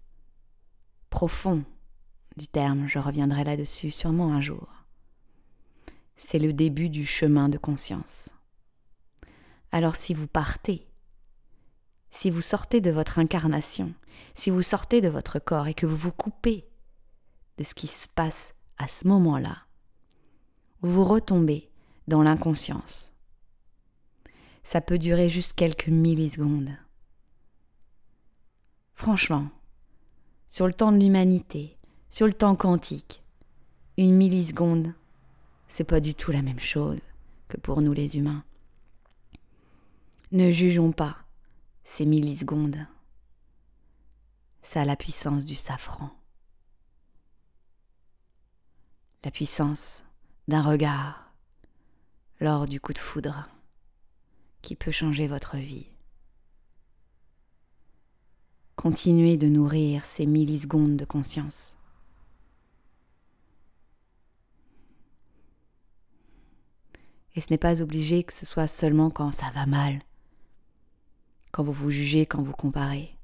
profond 1.09 1.63
du 2.35 2.47
terme, 2.47 2.87
je 2.87 2.99
reviendrai 2.99 3.43
là-dessus 3.43 3.91
sûrement 3.91 4.33
un 4.33 4.41
jour, 4.41 4.67
c'est 6.17 6.39
le 6.39 6.53
début 6.53 6.89
du 6.89 7.05
chemin 7.05 7.49
de 7.49 7.57
conscience. 7.57 8.29
Alors 9.71 9.95
si 9.95 10.13
vous 10.13 10.27
partez, 10.27 10.87
si 12.09 12.29
vous 12.29 12.41
sortez 12.41 12.81
de 12.81 12.91
votre 12.91 13.17
incarnation, 13.17 13.93
si 14.35 14.49
vous 14.49 14.61
sortez 14.61 15.01
de 15.01 15.09
votre 15.09 15.39
corps 15.39 15.67
et 15.67 15.73
que 15.73 15.85
vous 15.85 15.95
vous 15.95 16.11
coupez 16.11 16.67
de 17.57 17.63
ce 17.63 17.73
qui 17.73 17.87
se 17.87 18.07
passe 18.07 18.53
à 18.77 18.87
ce 18.87 19.07
moment-là, 19.07 19.57
vous 20.81 21.03
retombez 21.03 21.69
dans 22.07 22.23
l'inconscience. 22.23 23.13
Ça 24.63 24.81
peut 24.81 24.97
durer 24.97 25.29
juste 25.29 25.53
quelques 25.53 25.87
millisecondes. 25.87 26.75
Franchement, 28.93 29.49
sur 30.49 30.67
le 30.67 30.73
temps 30.73 30.91
de 30.91 30.97
l'humanité, 30.97 31.77
sur 32.09 32.27
le 32.27 32.33
temps 32.33 32.55
quantique, 32.55 33.23
une 33.97 34.15
milliseconde, 34.15 34.93
c'est 35.67 35.83
pas 35.83 35.99
du 35.99 36.15
tout 36.15 36.31
la 36.31 36.41
même 36.41 36.59
chose 36.59 36.99
que 37.47 37.57
pour 37.57 37.81
nous 37.81 37.93
les 37.93 38.17
humains. 38.17 38.43
Ne 40.31 40.51
jugeons 40.51 40.91
pas 40.91 41.17
ces 41.83 42.05
millisecondes. 42.05 42.87
Ça 44.61 44.81
a 44.81 44.85
la 44.85 44.95
puissance 44.95 45.45
du 45.45 45.55
safran 45.55 46.09
la 49.23 49.31
puissance 49.31 50.03
d'un 50.47 50.61
regard 50.61 51.31
lors 52.39 52.65
du 52.65 52.79
coup 52.81 52.93
de 52.93 52.99
foudre 52.99 53.47
qui 54.61 54.75
peut 54.75 54.91
changer 54.91 55.27
votre 55.27 55.57
vie. 55.57 55.87
Continuez 58.75 59.37
de 59.37 59.47
nourrir 59.47 60.05
ces 60.05 60.25
millisecondes 60.25 60.97
de 60.97 61.05
conscience. 61.05 61.75
Et 67.35 67.41
ce 67.41 67.49
n'est 67.49 67.57
pas 67.57 67.81
obligé 67.81 68.23
que 68.23 68.33
ce 68.33 68.45
soit 68.45 68.67
seulement 68.67 69.09
quand 69.09 69.31
ça 69.31 69.49
va 69.51 69.65
mal, 69.65 70.01
quand 71.51 71.63
vous 71.63 71.71
vous 71.71 71.91
jugez, 71.91 72.25
quand 72.25 72.43
vous 72.43 72.51
comparez. 72.51 73.17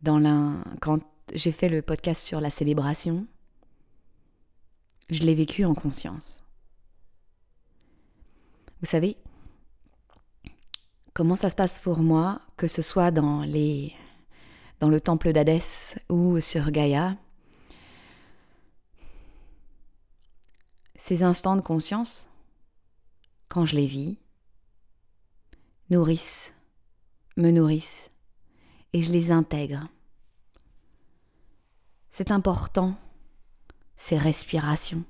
Dans 0.00 0.18
l'un, 0.18 0.62
quand 0.80 1.00
j'ai 1.34 1.52
fait 1.52 1.68
le 1.68 1.82
podcast 1.82 2.24
sur 2.24 2.40
la 2.40 2.50
célébration, 2.50 3.26
je 5.10 5.22
l'ai 5.22 5.34
vécu 5.34 5.64
en 5.64 5.74
conscience. 5.74 6.44
Vous 8.80 8.86
savez, 8.86 9.16
comment 11.14 11.36
ça 11.36 11.50
se 11.50 11.56
passe 11.56 11.80
pour 11.80 11.98
moi, 11.98 12.40
que 12.56 12.68
ce 12.68 12.82
soit 12.82 13.10
dans, 13.10 13.42
les, 13.42 13.94
dans 14.80 14.88
le 14.88 15.00
temple 15.00 15.32
d'Hadès 15.32 15.96
ou 16.08 16.40
sur 16.40 16.70
Gaïa? 16.70 17.16
Ces 20.96 21.22
instants 21.22 21.56
de 21.56 21.60
conscience, 21.62 22.28
quand 23.48 23.64
je 23.64 23.76
les 23.76 23.86
vis, 23.86 24.18
nourrissent, 25.90 26.52
me 27.36 27.50
nourrissent, 27.50 28.10
et 28.92 29.00
je 29.00 29.12
les 29.12 29.30
intègre 29.30 29.88
c'est 32.18 32.32
important, 32.32 32.96
ces 33.96 34.18
respirations, 34.18 35.04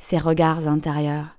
ces 0.00 0.18
regards 0.18 0.66
intérieurs, 0.66 1.38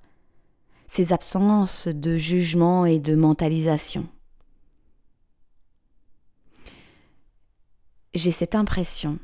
ces 0.88 1.12
absences 1.12 1.90
de 1.90 2.16
jugement 2.16 2.86
et 2.86 3.00
de 3.00 3.16
mentalisation. 3.16 4.08
J'ai 8.14 8.32
cette 8.32 8.56
impression, 8.56 9.20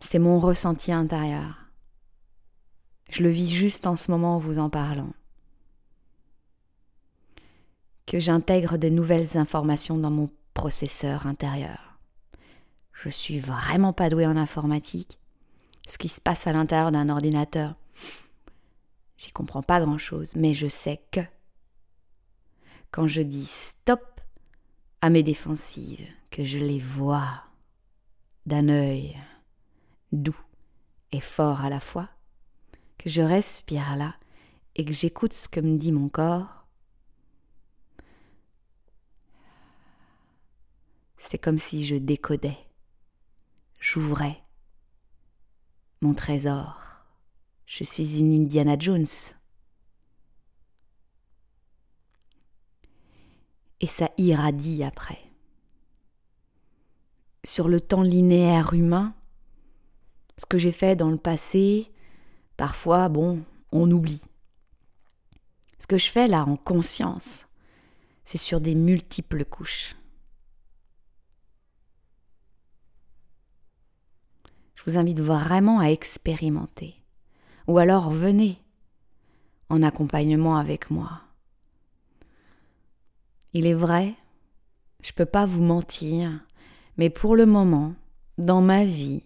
c'est 0.00 0.18
mon 0.18 0.40
ressenti 0.40 0.92
intérieur. 0.92 1.58
Je 3.10 3.22
le 3.22 3.28
vis 3.28 3.50
juste 3.50 3.86
en 3.86 3.96
ce 3.96 4.10
moment 4.10 4.36
en 4.36 4.38
vous 4.38 4.58
en 4.58 4.70
parlant. 4.70 5.12
Que 8.06 8.18
j'intègre 8.18 8.78
de 8.78 8.88
nouvelles 8.88 9.36
informations 9.36 9.98
dans 9.98 10.10
mon 10.10 10.30
processeur 10.54 11.26
intérieur. 11.26 11.87
Je 13.02 13.10
suis 13.10 13.38
vraiment 13.38 13.92
pas 13.92 14.10
douée 14.10 14.26
en 14.26 14.36
informatique. 14.36 15.18
Ce 15.88 15.98
qui 15.98 16.08
se 16.08 16.20
passe 16.20 16.46
à 16.46 16.52
l'intérieur 16.52 16.90
d'un 16.90 17.08
ordinateur, 17.08 17.76
j'y 19.16 19.30
comprends 19.30 19.62
pas 19.62 19.80
grand 19.80 19.98
chose, 19.98 20.34
mais 20.34 20.52
je 20.52 20.66
sais 20.66 21.00
que 21.10 21.20
quand 22.90 23.06
je 23.06 23.22
dis 23.22 23.46
stop, 23.46 24.20
à 25.00 25.10
mes 25.10 25.22
défensives, 25.22 26.06
que 26.30 26.42
je 26.44 26.58
les 26.58 26.80
vois 26.80 27.44
d'un 28.46 28.68
œil 28.68 29.16
doux 30.10 30.40
et 31.12 31.20
fort 31.20 31.60
à 31.60 31.70
la 31.70 31.80
fois, 31.80 32.08
que 32.98 33.08
je 33.08 33.22
respire 33.22 33.94
là 33.96 34.16
et 34.74 34.84
que 34.84 34.92
j'écoute 34.92 35.34
ce 35.34 35.48
que 35.48 35.60
me 35.60 35.78
dit 35.78 35.92
mon 35.92 36.08
corps, 36.08 36.66
c'est 41.16 41.38
comme 41.38 41.58
si 41.58 41.86
je 41.86 41.94
décodais, 41.94 42.58
j'ouvrais 43.78 44.42
mon 46.00 46.14
trésor. 46.14 46.80
Je 47.66 47.84
suis 47.84 48.18
une 48.18 48.32
Indiana 48.32 48.76
Jones. 48.78 49.06
Et 53.80 53.86
ça 53.86 54.10
irradie 54.16 54.82
après. 54.82 55.18
Sur 57.44 57.68
le 57.68 57.80
temps 57.80 58.02
linéaire 58.02 58.74
humain, 58.74 59.14
ce 60.36 60.46
que 60.46 60.58
j'ai 60.58 60.72
fait 60.72 60.96
dans 60.96 61.10
le 61.10 61.18
passé, 61.18 61.90
parfois, 62.56 63.08
bon, 63.08 63.44
on 63.72 63.90
oublie. 63.90 64.22
Ce 65.78 65.86
que 65.86 65.98
je 65.98 66.10
fais 66.10 66.28
là 66.28 66.44
en 66.44 66.56
conscience, 66.56 67.46
c'est 68.24 68.38
sur 68.38 68.60
des 68.60 68.74
multiples 68.74 69.44
couches. 69.44 69.94
Je 74.74 74.77
invite 74.96 75.20
vraiment 75.20 75.80
à 75.80 75.86
expérimenter. 75.86 76.94
Ou 77.66 77.78
alors 77.78 78.10
venez 78.10 78.58
en 79.68 79.82
accompagnement 79.82 80.56
avec 80.56 80.90
moi. 80.90 81.20
Il 83.52 83.66
est 83.66 83.74
vrai, 83.74 84.14
je 85.02 85.12
peux 85.12 85.26
pas 85.26 85.46
vous 85.46 85.62
mentir, 85.62 86.40
mais 86.96 87.10
pour 87.10 87.36
le 87.36 87.44
moment, 87.44 87.94
dans 88.38 88.60
ma 88.60 88.84
vie, 88.84 89.22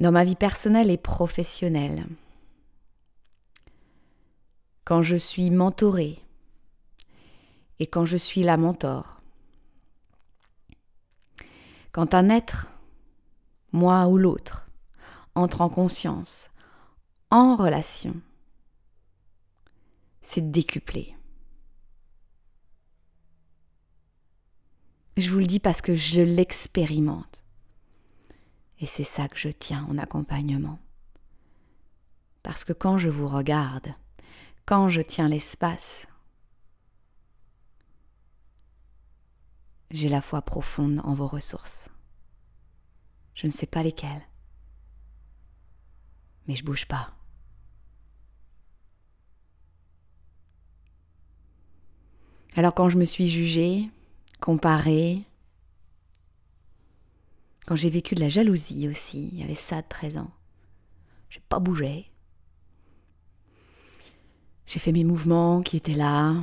dans 0.00 0.12
ma 0.12 0.24
vie 0.24 0.34
personnelle 0.34 0.90
et 0.90 0.98
professionnelle, 0.98 2.06
quand 4.84 5.02
je 5.02 5.16
suis 5.16 5.50
mentorée 5.50 6.20
et 7.78 7.86
quand 7.86 8.04
je 8.04 8.16
suis 8.16 8.42
la 8.42 8.56
mentor, 8.56 9.15
quand 11.96 12.12
un 12.12 12.28
être 12.28 12.66
moi 13.72 14.06
ou 14.06 14.18
l'autre, 14.18 14.68
entre 15.34 15.62
en 15.62 15.70
conscience, 15.70 16.50
en 17.30 17.56
relation, 17.56 18.20
c'est 20.20 20.50
décuplé. 20.50 21.16
Je 25.16 25.30
vous 25.30 25.38
le 25.38 25.46
dis 25.46 25.58
parce 25.58 25.80
que 25.80 25.94
je 25.94 26.20
l'expérimente. 26.20 27.46
Et 28.78 28.86
c'est 28.86 29.02
ça 29.02 29.26
que 29.26 29.38
je 29.38 29.48
tiens 29.48 29.86
en 29.88 29.96
accompagnement. 29.96 30.78
Parce 32.42 32.62
que 32.64 32.74
quand 32.74 32.98
je 32.98 33.08
vous 33.08 33.26
regarde, 33.26 33.94
quand 34.66 34.90
je 34.90 35.00
tiens 35.00 35.28
l'espace, 35.28 36.06
j'ai 39.90 40.08
la 40.08 40.20
foi 40.20 40.42
profonde 40.42 41.00
en 41.04 41.14
vos 41.14 41.26
ressources. 41.26 41.88
Je 43.34 43.46
ne 43.46 43.52
sais 43.52 43.66
pas 43.66 43.82
lesquelles. 43.82 44.26
Mais 46.46 46.54
je 46.54 46.64
bouge 46.64 46.86
pas. 46.86 47.12
Alors 52.56 52.74
quand 52.74 52.88
je 52.88 52.96
me 52.96 53.04
suis 53.04 53.28
jugée, 53.28 53.90
comparée, 54.40 55.22
quand 57.66 57.76
j'ai 57.76 57.90
vécu 57.90 58.14
de 58.14 58.20
la 58.20 58.28
jalousie 58.28 58.88
aussi, 58.88 59.28
il 59.32 59.40
y 59.40 59.42
avait 59.42 59.54
ça 59.54 59.82
de 59.82 59.86
présent. 59.86 60.30
J'ai 61.28 61.42
pas 61.48 61.58
bougé. 61.58 62.10
J'ai 64.64 64.78
fait 64.78 64.92
mes 64.92 65.04
mouvements 65.04 65.62
qui 65.62 65.76
étaient 65.76 65.92
là. 65.92 66.34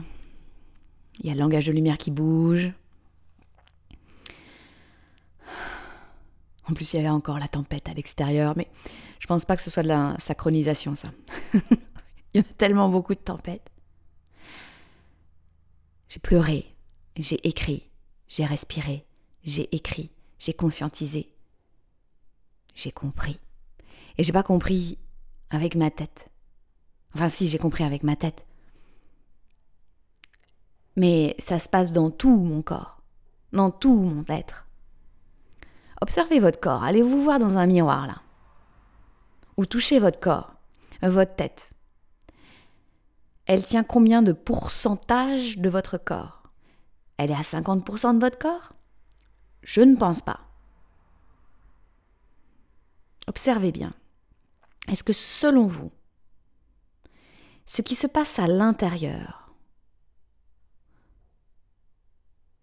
Il 1.19 1.27
y 1.27 1.29
a 1.29 1.33
le 1.33 1.39
langage 1.39 1.65
de 1.65 1.71
lumière 1.71 1.97
qui 1.97 2.11
bouge. 2.11 2.71
En 6.69 6.73
plus, 6.73 6.93
il 6.93 6.97
y 6.97 6.99
avait 6.99 7.09
encore 7.09 7.39
la 7.39 7.47
tempête 7.47 7.89
à 7.89 7.93
l'extérieur, 7.93 8.53
mais 8.55 8.69
je 9.19 9.27
pense 9.27 9.45
pas 9.45 9.57
que 9.57 9.63
ce 9.63 9.69
soit 9.69 9.83
de 9.83 9.89
la 9.89 10.15
synchronisation, 10.19 10.95
ça. 10.95 11.09
il 11.53 11.59
y 12.35 12.39
a 12.39 12.43
tellement 12.43 12.89
beaucoup 12.89 13.13
de 13.13 13.19
tempêtes. 13.19 13.69
J'ai 16.07 16.19
pleuré, 16.19 16.73
j'ai 17.17 17.45
écrit, 17.47 17.89
j'ai 18.27 18.45
respiré, 18.45 19.05
j'ai 19.43 19.73
écrit, 19.75 20.11
j'ai 20.39 20.53
conscientisé, 20.53 21.33
j'ai 22.75 22.91
compris. 22.91 23.39
Et 24.17 24.23
j'ai 24.23 24.31
pas 24.31 24.43
compris 24.43 24.97
avec 25.49 25.75
ma 25.75 25.89
tête. 25.91 26.29
Enfin, 27.15 27.29
si, 27.29 27.47
j'ai 27.47 27.57
compris 27.57 27.83
avec 27.83 28.03
ma 28.03 28.15
tête. 28.15 28.45
Mais 30.95 31.35
ça 31.39 31.59
se 31.59 31.67
passe 31.67 31.91
dans 31.91 32.11
tout 32.11 32.37
mon 32.37 32.61
corps, 32.61 33.01
dans 33.51 33.71
tout 33.71 33.95
mon 33.95 34.23
être. 34.27 34.62
Observez 36.03 36.41
votre 36.41 36.59
corps, 36.59 36.83
allez 36.83 37.01
vous 37.01 37.23
voir 37.23 37.39
dans 37.39 37.57
un 37.57 37.65
miroir 37.65 38.07
là. 38.07 38.21
Ou 39.55 39.65
touchez 39.65 39.99
votre 39.99 40.19
corps, 40.19 40.53
votre 41.01 41.33
tête. 41.37 41.71
Elle 43.45 43.63
tient 43.63 43.85
combien 43.85 44.21
de 44.21 44.33
pourcentage 44.33 45.59
de 45.59 45.69
votre 45.69 45.97
corps? 45.97 46.43
Elle 47.15 47.31
est 47.31 47.35
à 47.35 47.39
50% 47.39 48.15
de 48.15 48.19
votre 48.19 48.37
corps? 48.37 48.73
Je 49.61 49.79
ne 49.79 49.95
pense 49.95 50.21
pas. 50.21 50.41
Observez 53.27 53.71
bien. 53.71 53.93
Est-ce 54.89 55.05
que 55.05 55.13
selon 55.13 55.65
vous, 55.65 55.93
ce 57.65 57.81
qui 57.81 57.95
se 57.95 58.07
passe 58.07 58.39
à 58.39 58.47
l'intérieur 58.47 59.53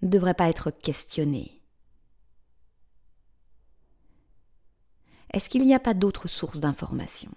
ne 0.03 0.09
devrait 0.09 0.35
pas 0.35 0.51
être 0.51 0.71
questionné? 0.71 1.60
Est-ce 5.33 5.49
qu'il 5.49 5.67
n'y 5.67 5.75
a 5.75 5.81
pas 5.81 5.95
d'autres 5.95 6.29
sources 6.29 6.61
d'informations? 6.61 7.35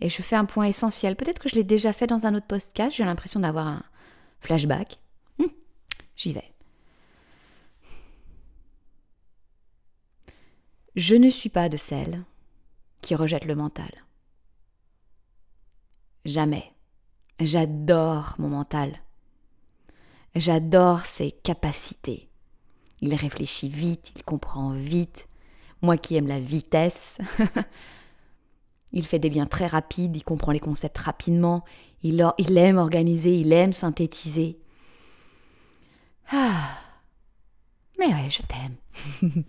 Et 0.00 0.08
je 0.08 0.22
fais 0.22 0.36
un 0.36 0.44
point 0.44 0.64
essentiel. 0.64 1.16
Peut-être 1.16 1.38
que 1.38 1.48
je 1.48 1.54
l'ai 1.54 1.64
déjà 1.64 1.92
fait 1.92 2.06
dans 2.06 2.26
un 2.26 2.34
autre 2.34 2.46
podcast. 2.46 2.96
J'ai 2.96 3.04
l'impression 3.04 3.40
d'avoir 3.40 3.66
un 3.66 3.82
flashback. 4.40 4.98
Hum, 5.38 5.50
j'y 6.16 6.32
vais. 6.32 6.52
Je 10.96 11.14
ne 11.14 11.28
suis 11.28 11.50
pas 11.50 11.68
de 11.68 11.76
celle 11.76 12.24
qui 13.02 13.14
rejette 13.14 13.44
le 13.44 13.54
mental. 13.54 13.90
Jamais. 16.24 16.72
J'adore 17.38 18.34
mon 18.38 18.48
mental. 18.48 18.98
J'adore 20.34 21.04
ses 21.04 21.32
capacités. 21.32 22.28
Il 23.00 23.14
réfléchit 23.14 23.68
vite, 23.68 24.12
il 24.16 24.22
comprend 24.24 24.70
vite, 24.70 25.28
moi 25.82 25.96
qui 25.96 26.16
aime 26.16 26.26
la 26.26 26.40
vitesse. 26.40 27.18
il 28.92 29.06
fait 29.06 29.18
des 29.18 29.30
liens 29.30 29.46
très 29.46 29.66
rapides, 29.66 30.16
il 30.16 30.24
comprend 30.24 30.52
les 30.52 30.60
concepts 30.60 30.98
rapidement, 30.98 31.64
il, 32.02 32.20
aime 32.56 32.78
organiser, 32.78 33.38
il 33.38 33.52
aime 33.52 33.72
synthétiser. 33.72 34.58
Ah, 36.30 36.78
mais 37.98 38.06
ouais, 38.06 38.30
je 38.30 38.42
t'aime. 38.42 38.76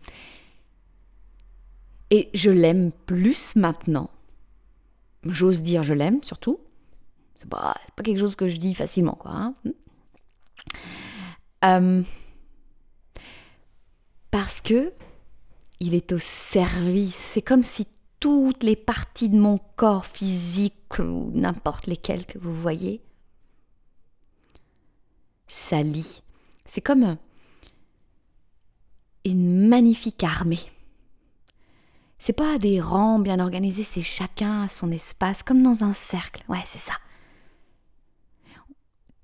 Et 2.09 2.29
je 2.33 2.49
l'aime 2.49 2.91
plus 3.05 3.55
maintenant. 3.55 4.09
J'ose 5.25 5.61
dire 5.61 5.83
je 5.83 5.93
l'aime 5.93 6.23
surtout. 6.23 6.59
C'est 7.35 7.49
pas, 7.49 7.75
pas, 7.95 8.03
quelque 8.03 8.19
chose 8.19 8.35
que 8.35 8.47
je 8.47 8.57
dis 8.57 8.73
facilement, 8.73 9.15
quoi. 9.15 9.31
Hein. 9.31 9.55
Euh, 11.65 12.03
parce 14.31 14.61
que 14.61 14.93
il 15.79 15.95
est 15.95 16.11
au 16.11 16.19
service. 16.19 17.15
C'est 17.15 17.41
comme 17.41 17.63
si 17.63 17.87
toutes 18.19 18.63
les 18.63 18.75
parties 18.75 19.29
de 19.29 19.37
mon 19.37 19.59
corps 19.75 20.05
physique, 20.05 20.99
ou 20.99 21.31
n'importe 21.33 21.87
lesquelles 21.87 22.25
que 22.25 22.39
vous 22.39 22.53
voyez, 22.53 23.01
s'allient. 25.47 26.21
C'est 26.65 26.81
comme 26.81 27.17
une 29.25 29.67
magnifique 29.67 30.23
armée. 30.23 30.59
C'est 32.19 32.33
pas 32.33 32.57
des 32.57 32.81
rangs 32.81 33.19
bien 33.19 33.39
organisés, 33.39 33.83
c'est 33.83 34.01
chacun 34.01 34.63
à 34.63 34.67
son 34.67 34.91
espace, 34.91 35.43
comme 35.43 35.61
dans 35.61 35.83
un 35.83 35.93
cercle. 35.93 36.43
Ouais, 36.49 36.63
c'est 36.65 36.79
ça. 36.79 36.93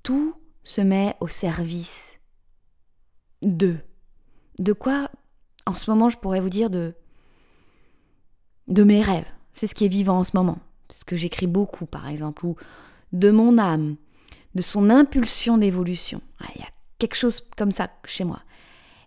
Tout 0.04 0.36
se 0.63 0.82
met 0.82 1.16
au 1.20 1.28
service 1.28 2.13
d'eux. 3.42 3.80
De 4.60 4.74
quoi 4.74 5.10
en 5.65 5.76
ce 5.76 5.89
moment, 5.89 6.10
je 6.10 6.17
pourrais 6.17 6.41
vous 6.41 6.49
dire 6.49 6.69
de, 6.69 6.93
de 8.67 8.84
mes 8.84 9.02
rêves. 9.02 9.28
C'est 9.54 9.67
ce 9.67 9.76
qui 9.76 9.86
est 9.86 9.89
vivant 9.89 10.19
en 10.19 10.23
ce 10.23 10.36
moment. 10.36 10.60
C'est 10.89 11.02
ce 11.02 11.06
que 11.06 11.15
j'écris 11.15 11.47
beaucoup, 11.47 11.86
par 11.86 12.08
exemple, 12.08 12.45
ou 12.45 12.56
de 13.12 13.32
mon 13.32 13.58
âme, 13.58 13.95
de 14.56 14.62
son 14.62 14.89
impulsion 14.89 15.58
d'évolution. 15.58 16.21
Il 16.56 16.62
y 16.62 16.63
a 16.63 16.69
quelque 16.99 17.15
chose 17.15 17.41
comme 17.58 17.71
ça 17.71 17.89
chez 18.06 18.23
moi. 18.23 18.41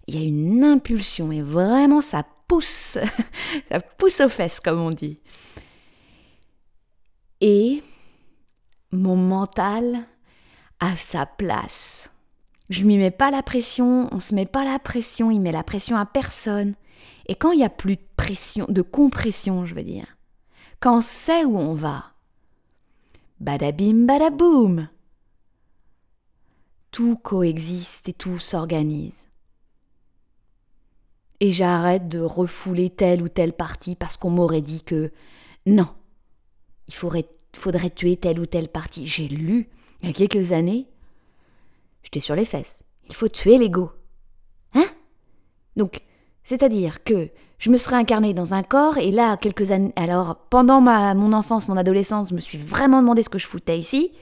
Il 0.07 0.15
y 0.15 0.23
a 0.23 0.27
une 0.27 0.65
impulsion 0.65 1.33
et 1.33 1.43
vraiment 1.43 2.01
ça 2.01 2.25
pousse, 2.47 2.99
ça 3.71 3.81
pousse 3.81 4.21
aux 4.21 4.29
fesses 4.29 4.61
comme 4.61 4.81
on 4.81 4.91
dit. 4.91 5.19
Et 7.41 7.83
mon 8.93 9.17
mental 9.17 10.07
a 10.81 10.97
sa 10.97 11.27
place. 11.27 12.11
Je 12.69 12.85
lui 12.85 12.97
mets 12.97 13.11
pas 13.11 13.31
la 13.31 13.43
pression, 13.43 14.09
on 14.13 14.21
se 14.21 14.35
met 14.35 14.47
pas 14.47 14.65
la 14.65 14.79
pression, 14.79 15.31
il 15.31 15.41
met 15.41 15.53
la 15.53 15.63
pression 15.63 15.97
à 15.97 16.07
personne. 16.07 16.75
Et 17.27 17.35
quand 17.35 17.53
il 17.53 17.61
y 17.61 17.65
a 17.65 17.71
plus 17.71 17.97
de 17.97 18.07
pression, 18.17 18.67
de 18.69 18.83
compression, 18.83 19.67
je 19.67 19.75
veux 19.75 19.85
dire, 19.85 20.07
quand 20.81 20.99
on 20.99 21.01
sait 21.01 21.45
où 21.45 21.57
on 21.59 21.75
va, 21.75 22.13
badabim 23.41 24.07
badaboum, 24.07 24.89
tout 26.91 27.17
coexiste 27.17 28.09
et 28.09 28.13
tout 28.13 28.39
s'organise. 28.39 29.27
Et 31.41 31.53
j'arrête 31.53 32.09
de 32.09 32.21
refouler 32.21 32.91
telle 32.91 33.23
ou 33.23 33.29
telle 33.29 33.53
partie 33.53 33.95
parce 33.95 34.17
qu'on 34.17 34.31
m'aurait 34.31 34.63
dit 34.63 34.83
que 34.83 35.13
non, 35.67 35.89
il 36.89 36.95
faudrait 36.95 37.91
tuer 37.91 38.17
telle 38.17 38.41
ou 38.41 38.47
telle 38.47 38.69
partie. 38.69 39.07
J'ai 39.07 39.29
lu 39.29 39.69
il 40.01 40.09
y 40.09 40.11
a 40.11 40.15
quelques 40.15 40.53
années, 40.53 40.87
j'étais 42.07 42.21
sur 42.21 42.37
les 42.37 42.45
fesses. 42.45 42.85
Il 43.09 43.15
faut 43.15 43.29
tuer 43.29 43.59
l'ego. 43.59 43.91
Hein? 44.75 44.87
Donc, 45.75 46.03
c'est-à-dire 46.45 47.03
que 47.03 47.31
je 47.59 47.71
me 47.71 47.77
serais 47.77 47.97
incarnée 47.97 48.33
dans 48.33 48.55
un 48.55 48.63
corps 48.63 48.97
et 48.97 49.11
là, 49.11 49.37
quelques 49.37 49.73
années. 49.73 49.93
Alors, 49.97 50.37
pendant 50.49 50.81
ma, 50.81 51.15
mon 51.15 51.33
enfance, 51.33 51.67
mon 51.67 51.77
adolescence, 51.77 52.29
je 52.29 52.35
me 52.35 52.41
suis 52.41 52.59
vraiment 52.59 53.01
demandé 53.01 53.25
ce 53.25 53.29
que 53.29 53.39
je 53.39 53.47
foutais 53.49 53.77
ici. 53.77 54.13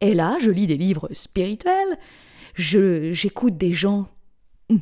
Et 0.00 0.14
là, 0.14 0.38
je 0.40 0.50
lis 0.50 0.66
des 0.66 0.78
livres 0.78 1.08
spirituels, 1.12 1.98
j'écoute 2.54 3.58
des 3.58 3.74
gens 3.74 4.08
hum, 4.70 4.80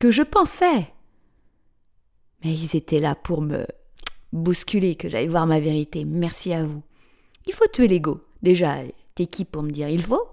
que 0.00 0.10
je 0.10 0.22
pensais. 0.22 0.92
Mais 2.44 2.52
ils 2.54 2.74
étaient 2.74 2.98
là 2.98 3.14
pour 3.14 3.40
me 3.40 3.66
bousculer, 4.32 4.96
que 4.96 5.08
j'aille 5.08 5.28
voir 5.28 5.46
ma 5.46 5.60
vérité. 5.60 6.04
Merci 6.04 6.52
à 6.52 6.64
vous. 6.64 6.82
Il 7.46 7.52
faut 7.52 7.68
tuer 7.72 7.86
l'ego. 7.86 8.20
Déjà, 8.42 8.78
t'es 9.14 9.26
qui 9.26 9.44
pour 9.44 9.62
me 9.62 9.70
dire 9.70 9.88
il 9.88 10.02
faut? 10.02 10.26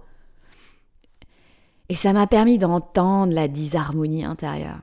Et 1.89 1.95
ça 1.95 2.13
m'a 2.13 2.27
permis 2.27 2.59
d'entendre 2.59 3.33
la 3.33 3.47
disharmonie 3.47 4.23
intérieure. 4.23 4.79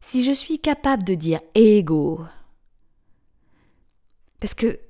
Si 0.00 0.24
je 0.24 0.32
suis 0.32 0.58
capable 0.58 1.04
de 1.04 1.14
dire 1.14 1.40
ego, 1.54 2.20
parce 4.40 4.54
que 4.54 4.80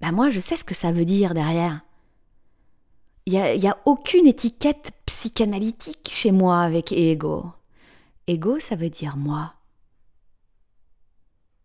bah 0.00 0.10
moi 0.10 0.30
je 0.30 0.40
sais 0.40 0.56
ce 0.56 0.64
que 0.64 0.74
ça 0.74 0.90
veut 0.90 1.04
dire 1.04 1.34
derrière. 1.34 1.82
Il 3.26 3.32
n'y 3.32 3.66
a, 3.68 3.72
a 3.72 3.78
aucune 3.84 4.26
étiquette 4.26 4.92
psychanalytique 5.04 6.08
chez 6.08 6.32
moi 6.32 6.60
avec 6.60 6.92
ego. 6.92 7.46
Ego, 8.26 8.58
ça 8.60 8.76
veut 8.76 8.88
dire 8.88 9.16
moi. 9.16 9.54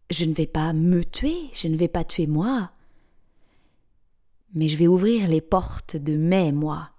Je 0.09 0.25
ne 0.25 0.33
vais 0.33 0.47
pas 0.47 0.73
me 0.73 1.05
tuer, 1.05 1.49
je 1.53 1.67
ne 1.67 1.77
vais 1.77 1.87
pas 1.87 2.03
tuer 2.03 2.27
moi, 2.27 2.71
mais 4.53 4.67
je 4.67 4.75
vais 4.75 4.87
ouvrir 4.87 5.27
les 5.27 5.39
portes 5.39 5.95
de 5.95 6.17
mes 6.17 6.51
moi. 6.51 6.89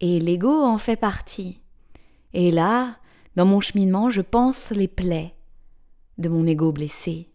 Et 0.00 0.18
l'ego 0.18 0.64
en 0.64 0.78
fait 0.78 0.96
partie. 0.96 1.60
Et 2.32 2.50
là, 2.50 2.96
dans 3.36 3.46
mon 3.46 3.60
cheminement, 3.60 4.10
je 4.10 4.22
pense 4.22 4.70
les 4.70 4.88
plaies 4.88 5.34
de 6.18 6.28
mon 6.28 6.46
ego 6.46 6.72
blessé 6.72 7.30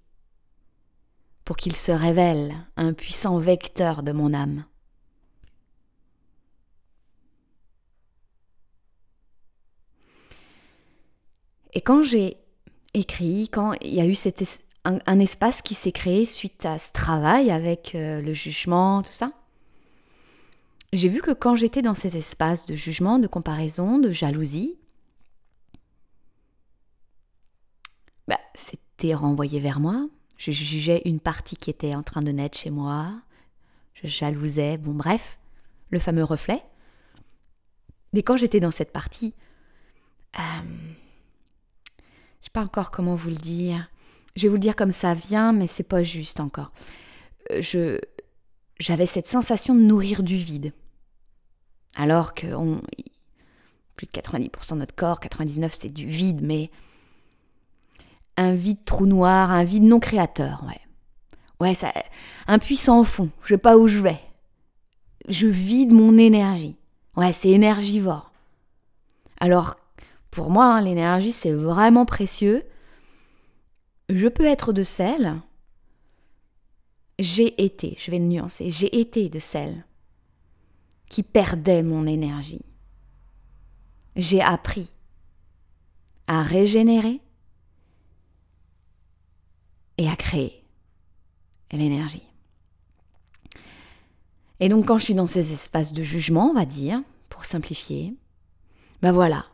pour 1.43 1.57
qu'il 1.57 1.75
se 1.75 1.91
révèle 1.91 2.55
un 2.75 2.93
puissant 2.93 3.37
vecteur 3.37 4.01
de 4.01 4.11
mon 4.11 4.33
âme. 4.33 4.65
Et 11.73 11.81
quand 11.81 12.03
j'ai 12.03 12.37
écrit, 12.93 13.49
quand 13.49 13.73
il 13.81 13.93
y 13.93 14.01
a 14.01 14.05
eu 14.05 14.15
un, 14.85 15.19
espace 15.19 15.61
qui 15.61 15.75
s'est 15.75 15.91
créé 15.91 16.25
suite 16.25 16.65
à 16.65 16.79
ce 16.79 16.93
travail 16.93 17.51
avec 17.51 17.93
euh, 17.95 18.21
le 18.21 18.33
jugement, 18.33 19.03
tout 19.03 19.11
ça, 19.11 19.31
j'ai 20.95 21.09
vu 21.09 21.21
que 21.21 21.31
quand 21.31 21.55
j'étais 21.55 21.81
dans 21.81 21.95
cet 21.95 22.15
espace 22.15 22.65
de 22.65 22.75
jugement, 22.75 23.19
de 23.19 23.27
comparaison, 23.27 23.97
de 23.97 24.11
jalousie, 24.11 24.77
bah, 28.27 28.39
c'était 28.53 29.13
renvoyé 29.13 29.59
vers 29.59 29.79
moi, 29.79 30.07
je 30.37 30.51
jugeais 30.51 31.01
une 31.05 31.19
partie 31.19 31.55
qui 31.55 31.69
était 31.69 31.95
en 31.95 32.03
train 32.03 32.21
de 32.21 32.31
naître 32.31 32.57
chez 32.57 32.69
moi. 32.69 33.11
Je 33.93 34.07
jalousais, 34.07 34.77
bon 34.77 34.93
bref, 34.93 35.39
le 35.89 35.99
fameux 35.99 36.23
reflet. 36.23 36.63
Mais 38.13 38.23
quand 38.23 38.37
j'étais 38.37 38.59
dans 38.59 38.71
cette 38.71 38.91
partie, 38.91 39.33
euh, 40.37 40.41
je 42.39 42.45
sais 42.45 42.51
pas 42.51 42.63
encore 42.63 42.91
comment 42.91 43.15
vous 43.15 43.29
le 43.29 43.35
dire. 43.35 43.89
Je 44.35 44.43
vais 44.43 44.49
vous 44.49 44.55
le 44.55 44.59
dire 44.59 44.75
comme 44.75 44.91
ça 44.91 45.13
vient, 45.13 45.53
mais 45.53 45.67
c'est 45.67 45.83
pas 45.83 46.03
juste 46.03 46.39
encore. 46.39 46.71
Euh, 47.51 47.61
je 47.61 47.99
j'avais 48.77 49.05
cette 49.05 49.27
sensation 49.27 49.73
de 49.73 49.79
nourrir 49.79 50.21
du 50.21 50.35
vide. 50.35 50.73
Alors 51.95 52.33
que 52.33 52.47
on, 52.47 52.81
plus 53.95 54.07
de 54.07 54.11
90% 54.11 54.73
de 54.73 54.79
notre 54.79 54.95
corps, 54.95 55.19
99% 55.19 55.69
c'est 55.73 55.89
du 55.89 56.05
vide, 56.05 56.41
mais 56.41 56.69
un 58.37 58.53
vide 58.53 58.83
trou 58.85 59.05
noir, 59.05 59.51
un 59.51 59.63
vide 59.63 59.83
non 59.83 59.99
créateur, 59.99 60.63
ouais. 60.67 60.79
Ouais, 61.61 61.73
ça, 61.73 61.93
un 62.47 62.59
puissant 62.59 63.03
fond, 63.05 63.29
je 63.43 63.55
sais 63.55 63.57
pas 63.57 63.77
où 63.77 63.87
je 63.87 63.99
vais. 63.99 64.19
Je 65.29 65.47
vide 65.47 65.91
mon 65.91 66.17
énergie. 66.17 66.77
Ouais, 67.15 67.31
c'est 67.31 67.49
énergivore. 67.49 68.31
Alors, 69.39 69.75
pour 70.31 70.49
moi, 70.49 70.65
hein, 70.65 70.81
l'énergie, 70.81 71.31
c'est 71.31 71.53
vraiment 71.53 72.05
précieux. 72.05 72.65
Je 74.09 74.27
peux 74.27 74.45
être 74.45 74.73
de 74.73 74.83
celle. 74.83 75.35
J'ai 77.19 77.63
été, 77.63 77.95
je 77.97 78.11
vais 78.11 78.19
le 78.19 78.25
nuancer, 78.25 78.69
j'ai 78.69 78.99
été 78.99 79.29
de 79.29 79.39
celle 79.39 79.85
qui 81.09 81.23
perdait 81.23 81.83
mon 81.83 82.07
énergie. 82.07 82.65
J'ai 84.15 84.41
appris 84.41 84.91
à 86.27 86.41
régénérer, 86.41 87.21
et 89.97 90.09
à 90.09 90.15
créer 90.15 90.63
l'énergie. 91.71 92.23
Et 94.59 94.69
donc 94.69 94.85
quand 94.87 94.97
je 94.97 95.05
suis 95.05 95.13
dans 95.13 95.27
ces 95.27 95.53
espaces 95.53 95.93
de 95.93 96.03
jugement, 96.03 96.49
on 96.49 96.53
va 96.53 96.65
dire, 96.65 97.01
pour 97.29 97.45
simplifier, 97.45 98.15
ben 99.01 99.11
voilà, 99.11 99.45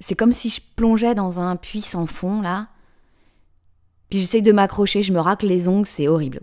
c'est 0.00 0.14
comme 0.14 0.32
si 0.32 0.50
je 0.50 0.60
plongeais 0.76 1.14
dans 1.14 1.40
un 1.40 1.56
puits 1.56 1.82
sans 1.82 2.06
fond, 2.06 2.42
là, 2.42 2.68
puis 4.10 4.20
j'essaye 4.20 4.42
de 4.42 4.52
m'accrocher, 4.52 5.02
je 5.02 5.12
me 5.12 5.20
racle 5.20 5.46
les 5.46 5.68
ongles, 5.68 5.86
c'est 5.86 6.08
horrible. 6.08 6.40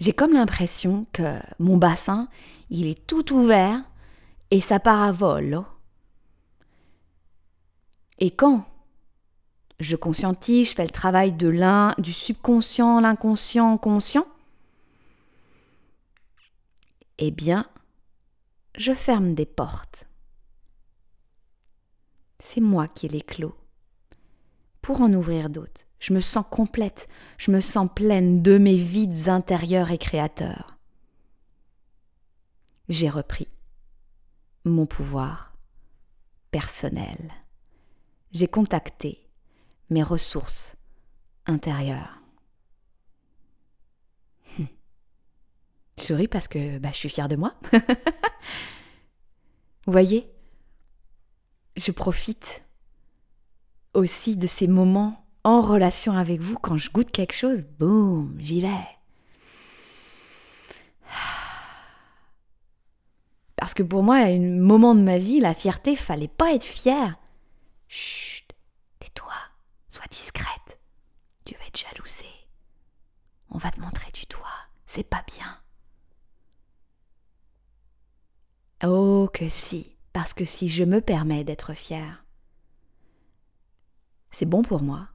J'ai 0.00 0.12
comme 0.12 0.32
l'impression 0.32 1.06
que 1.12 1.38
mon 1.58 1.76
bassin, 1.76 2.28
il 2.70 2.86
est 2.86 3.06
tout 3.06 3.32
ouvert 3.34 3.82
et 4.50 4.60
ça 4.60 4.78
parabole. 4.78 5.62
Et 8.18 8.30
quand 8.30 8.64
je 9.80 9.96
conscientise, 9.96 10.70
je 10.70 10.74
fais 10.74 10.84
le 10.84 10.90
travail 10.90 11.32
de 11.32 11.48
l'un, 11.48 11.94
du 11.98 12.12
subconscient, 12.12 13.00
l'inconscient, 13.00 13.76
conscient, 13.78 14.26
eh 17.18 17.30
bien, 17.30 17.68
je 18.76 18.92
ferme 18.92 19.34
des 19.34 19.46
portes. 19.46 20.06
C'est 22.38 22.60
moi 22.60 22.86
qui 22.86 23.08
les 23.08 23.20
clos. 23.20 23.56
Pour 24.80 25.00
en 25.00 25.12
ouvrir 25.12 25.50
d'autres, 25.50 25.87
je 26.00 26.12
me 26.12 26.20
sens 26.20 26.44
complète, 26.50 27.08
je 27.38 27.50
me 27.50 27.60
sens 27.60 27.88
pleine 27.94 28.42
de 28.42 28.58
mes 28.58 28.76
vides 28.76 29.28
intérieurs 29.28 29.90
et 29.90 29.98
créateurs. 29.98 30.76
J'ai 32.88 33.08
repris 33.08 33.48
mon 34.64 34.86
pouvoir 34.86 35.56
personnel. 36.50 37.32
J'ai 38.32 38.48
contacté 38.48 39.26
mes 39.90 40.02
ressources 40.02 40.74
intérieures. 41.46 42.20
Hum. 44.58 44.68
Je 45.98 46.02
souris 46.04 46.28
parce 46.28 46.48
que 46.48 46.78
bah, 46.78 46.90
je 46.92 46.98
suis 46.98 47.08
fière 47.08 47.28
de 47.28 47.36
moi. 47.36 47.54
Vous 49.86 49.92
voyez, 49.92 50.30
je 51.76 51.90
profite 51.92 52.64
aussi 53.94 54.36
de 54.36 54.46
ces 54.46 54.66
moments 54.66 55.27
en 55.44 55.60
relation 55.60 56.12
avec 56.12 56.40
vous 56.40 56.56
quand 56.56 56.78
je 56.78 56.90
goûte 56.90 57.10
quelque 57.10 57.34
chose, 57.34 57.62
boum, 57.62 58.36
j'y 58.38 58.60
vais. 58.60 58.88
Parce 63.56 63.74
que 63.74 63.82
pour 63.82 64.02
moi, 64.02 64.16
à 64.16 64.26
un 64.26 64.38
moment 64.38 64.94
de 64.94 65.00
ma 65.00 65.18
vie, 65.18 65.40
la 65.40 65.52
fierté, 65.52 65.96
fallait 65.96 66.28
pas 66.28 66.54
être 66.54 66.64
fière. 66.64 67.16
Chut, 67.88 68.46
tais-toi. 69.00 69.32
Sois 69.88 70.04
discrète. 70.10 70.78
Tu 71.44 71.54
vas 71.54 71.66
être 71.66 71.78
jalousée. 71.78 72.26
On 73.50 73.58
va 73.58 73.70
te 73.70 73.80
montrer 73.80 74.12
du 74.12 74.24
doigt. 74.26 74.44
c'est 74.86 75.02
pas 75.02 75.24
bien. 75.34 75.58
Oh 78.84 79.28
que 79.32 79.48
si, 79.48 79.96
parce 80.12 80.34
que 80.34 80.44
si 80.44 80.68
je 80.68 80.84
me 80.84 81.00
permets 81.00 81.42
d'être 81.42 81.74
fière, 81.74 82.24
c'est 84.30 84.46
bon 84.46 84.62
pour 84.62 84.82
moi. 84.82 85.08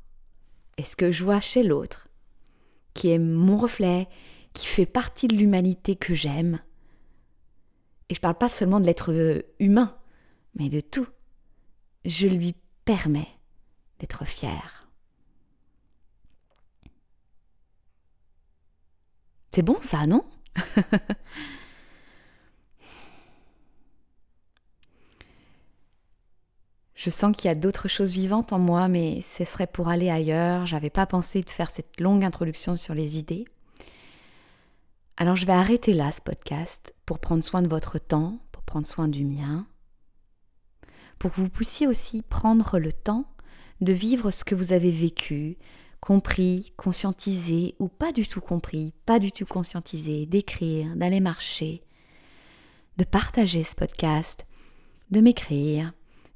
Et 0.78 0.84
ce 0.84 0.96
que 0.96 1.12
je 1.12 1.24
vois 1.24 1.42
chez 1.42 1.64
l'autre, 1.64 2.08
qui 2.94 3.10
est 3.10 3.20
mon 3.20 3.58
reflet, 3.58 4.08
qui 4.54 4.68
fait 4.68 4.86
partie 4.86 5.28
de 5.28 5.36
l'humanité 5.36 5.96
que 5.96 6.14
j'aime, 6.14 6.60
et 8.10 8.16
je 8.16 8.20
parle 8.20 8.38
pas 8.38 8.50
seulement 8.50 8.80
de 8.80 8.86
l'être 8.86 9.44
humain, 9.60 9.98
mais 10.56 10.70
de 10.70 10.82
tout, 10.82 11.08
je 12.06 12.28
lui 12.28 12.56
permets 12.86 13.30
d'être 14.00 14.26
fier. 14.26 14.90
C'est 19.54 19.62
bon 19.62 19.78
ça, 19.82 20.08
non? 20.08 20.26
Je 26.96 27.10
sens 27.10 27.36
qu'il 27.36 27.48
y 27.48 27.52
a 27.52 27.56
d'autres 27.56 27.88
choses 27.88 28.14
vivantes 28.14 28.54
en 28.54 28.60
moi, 28.60 28.88
mais 28.88 29.22
ce 29.22 29.46
serait 29.46 29.68
pour 29.68 29.90
aller 29.90 30.10
ailleurs. 30.10 30.66
J'avais 30.66 30.92
pas 30.92 31.06
pensé 31.06 31.42
de 31.42 31.50
faire 31.50 31.72
cette 31.72 32.00
longue 32.00 32.24
introduction 32.24 32.76
sur 32.76 32.94
les 32.94 33.18
idées. 33.18 33.46
Alors 35.18 35.36
je 35.36 35.46
vais 35.46 35.54
arrêter 35.54 35.94
là 35.94 36.12
ce 36.12 36.22
podcast 36.22 36.94
pour 37.06 37.20
prendre 37.20 37.44
soin 37.44 37.62
de 37.62 37.68
votre 37.68 38.00
temps, 38.00 38.40
pour 38.52 38.64
prendre 38.64 38.88
soin 38.88 39.08
du 39.08 39.26
mien, 39.26 39.68
pour 41.20 41.32
que 41.32 41.42
vous 41.42 41.50
puissiez 41.50 41.88
aussi 41.88 42.24
prendre 42.24 42.80
le 42.80 42.92
temps 42.92 43.26
de 43.82 43.94
vivre 43.94 44.32
ce 44.32 44.44
que 44.44 44.56
vous 44.56 44.74
avez 44.74 44.90
vécu, 44.90 45.58
compris, 46.00 46.74
conscientisé 46.78 47.76
ou 47.80 47.88
pas 47.88 48.12
du 48.12 48.28
tout 48.28 48.42
compris, 48.42 48.94
pas 49.06 49.20
du 49.20 49.32
tout 49.32 49.46
conscientisé, 49.46 50.26
d'écrire, 50.26 50.96
d'aller 50.96 51.20
marcher, 51.20 51.84
de 52.98 53.04
partager 53.04 53.64
ce 53.64 53.76
podcast, 53.76 54.46
de 55.12 55.22
m'écrire, 55.22 55.94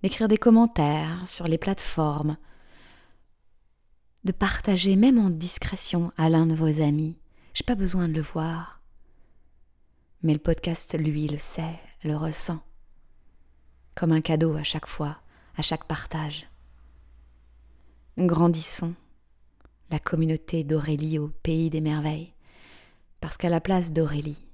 d'écrire 0.08 0.30
des 0.30 0.38
commentaires 0.38 1.28
sur 1.28 1.48
les 1.48 1.58
plateformes, 1.58 2.38
de 4.24 4.32
partager 4.32 4.96
même 4.96 5.20
en 5.20 5.30
discrétion 5.30 6.14
à 6.16 6.30
l'un 6.30 6.46
de 6.46 6.56
vos 6.56 6.80
amis. 6.80 7.18
J'ai 7.54 7.66
pas 7.66 7.76
besoin 7.76 8.08
de 8.08 8.14
le 8.14 8.22
voir. 8.22 8.82
Mais 10.24 10.32
le 10.32 10.40
podcast, 10.40 10.98
lui, 10.98 11.28
le 11.28 11.40
sait, 11.40 11.78
le 12.06 12.16
ressent. 12.16 12.62
Comme 13.96 14.14
un 14.14 14.22
cadeau 14.22 14.56
à 14.56 14.64
chaque 14.64 14.88
fois, 14.88 15.18
à 15.58 15.62
chaque 15.62 15.84
partage. 15.84 16.48
Grandissons 18.18 18.96
la 19.92 20.00
communauté 20.00 20.64
d'Aurélie 20.64 21.20
au 21.20 21.28
pays 21.44 21.70
des 21.70 21.82
merveilles, 21.82 22.32
parce 23.20 23.36
qu'à 23.36 23.50
la 23.50 23.60
place 23.60 23.92
d'Aurélie, 23.92 24.48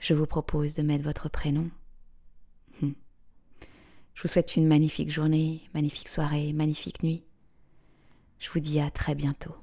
je 0.00 0.14
vous 0.14 0.26
propose 0.26 0.74
de 0.74 0.80
mettre 0.82 1.04
votre 1.04 1.28
prénom. 1.28 1.68
Je 4.20 4.28
vous 4.28 4.32
souhaite 4.32 4.54
une 4.54 4.66
magnifique 4.66 5.10
journée, 5.10 5.62
magnifique 5.72 6.10
soirée, 6.10 6.52
magnifique 6.52 7.02
nuit. 7.02 7.22
Je 8.38 8.50
vous 8.50 8.60
dis 8.60 8.78
à 8.78 8.90
très 8.90 9.14
bientôt. 9.14 9.54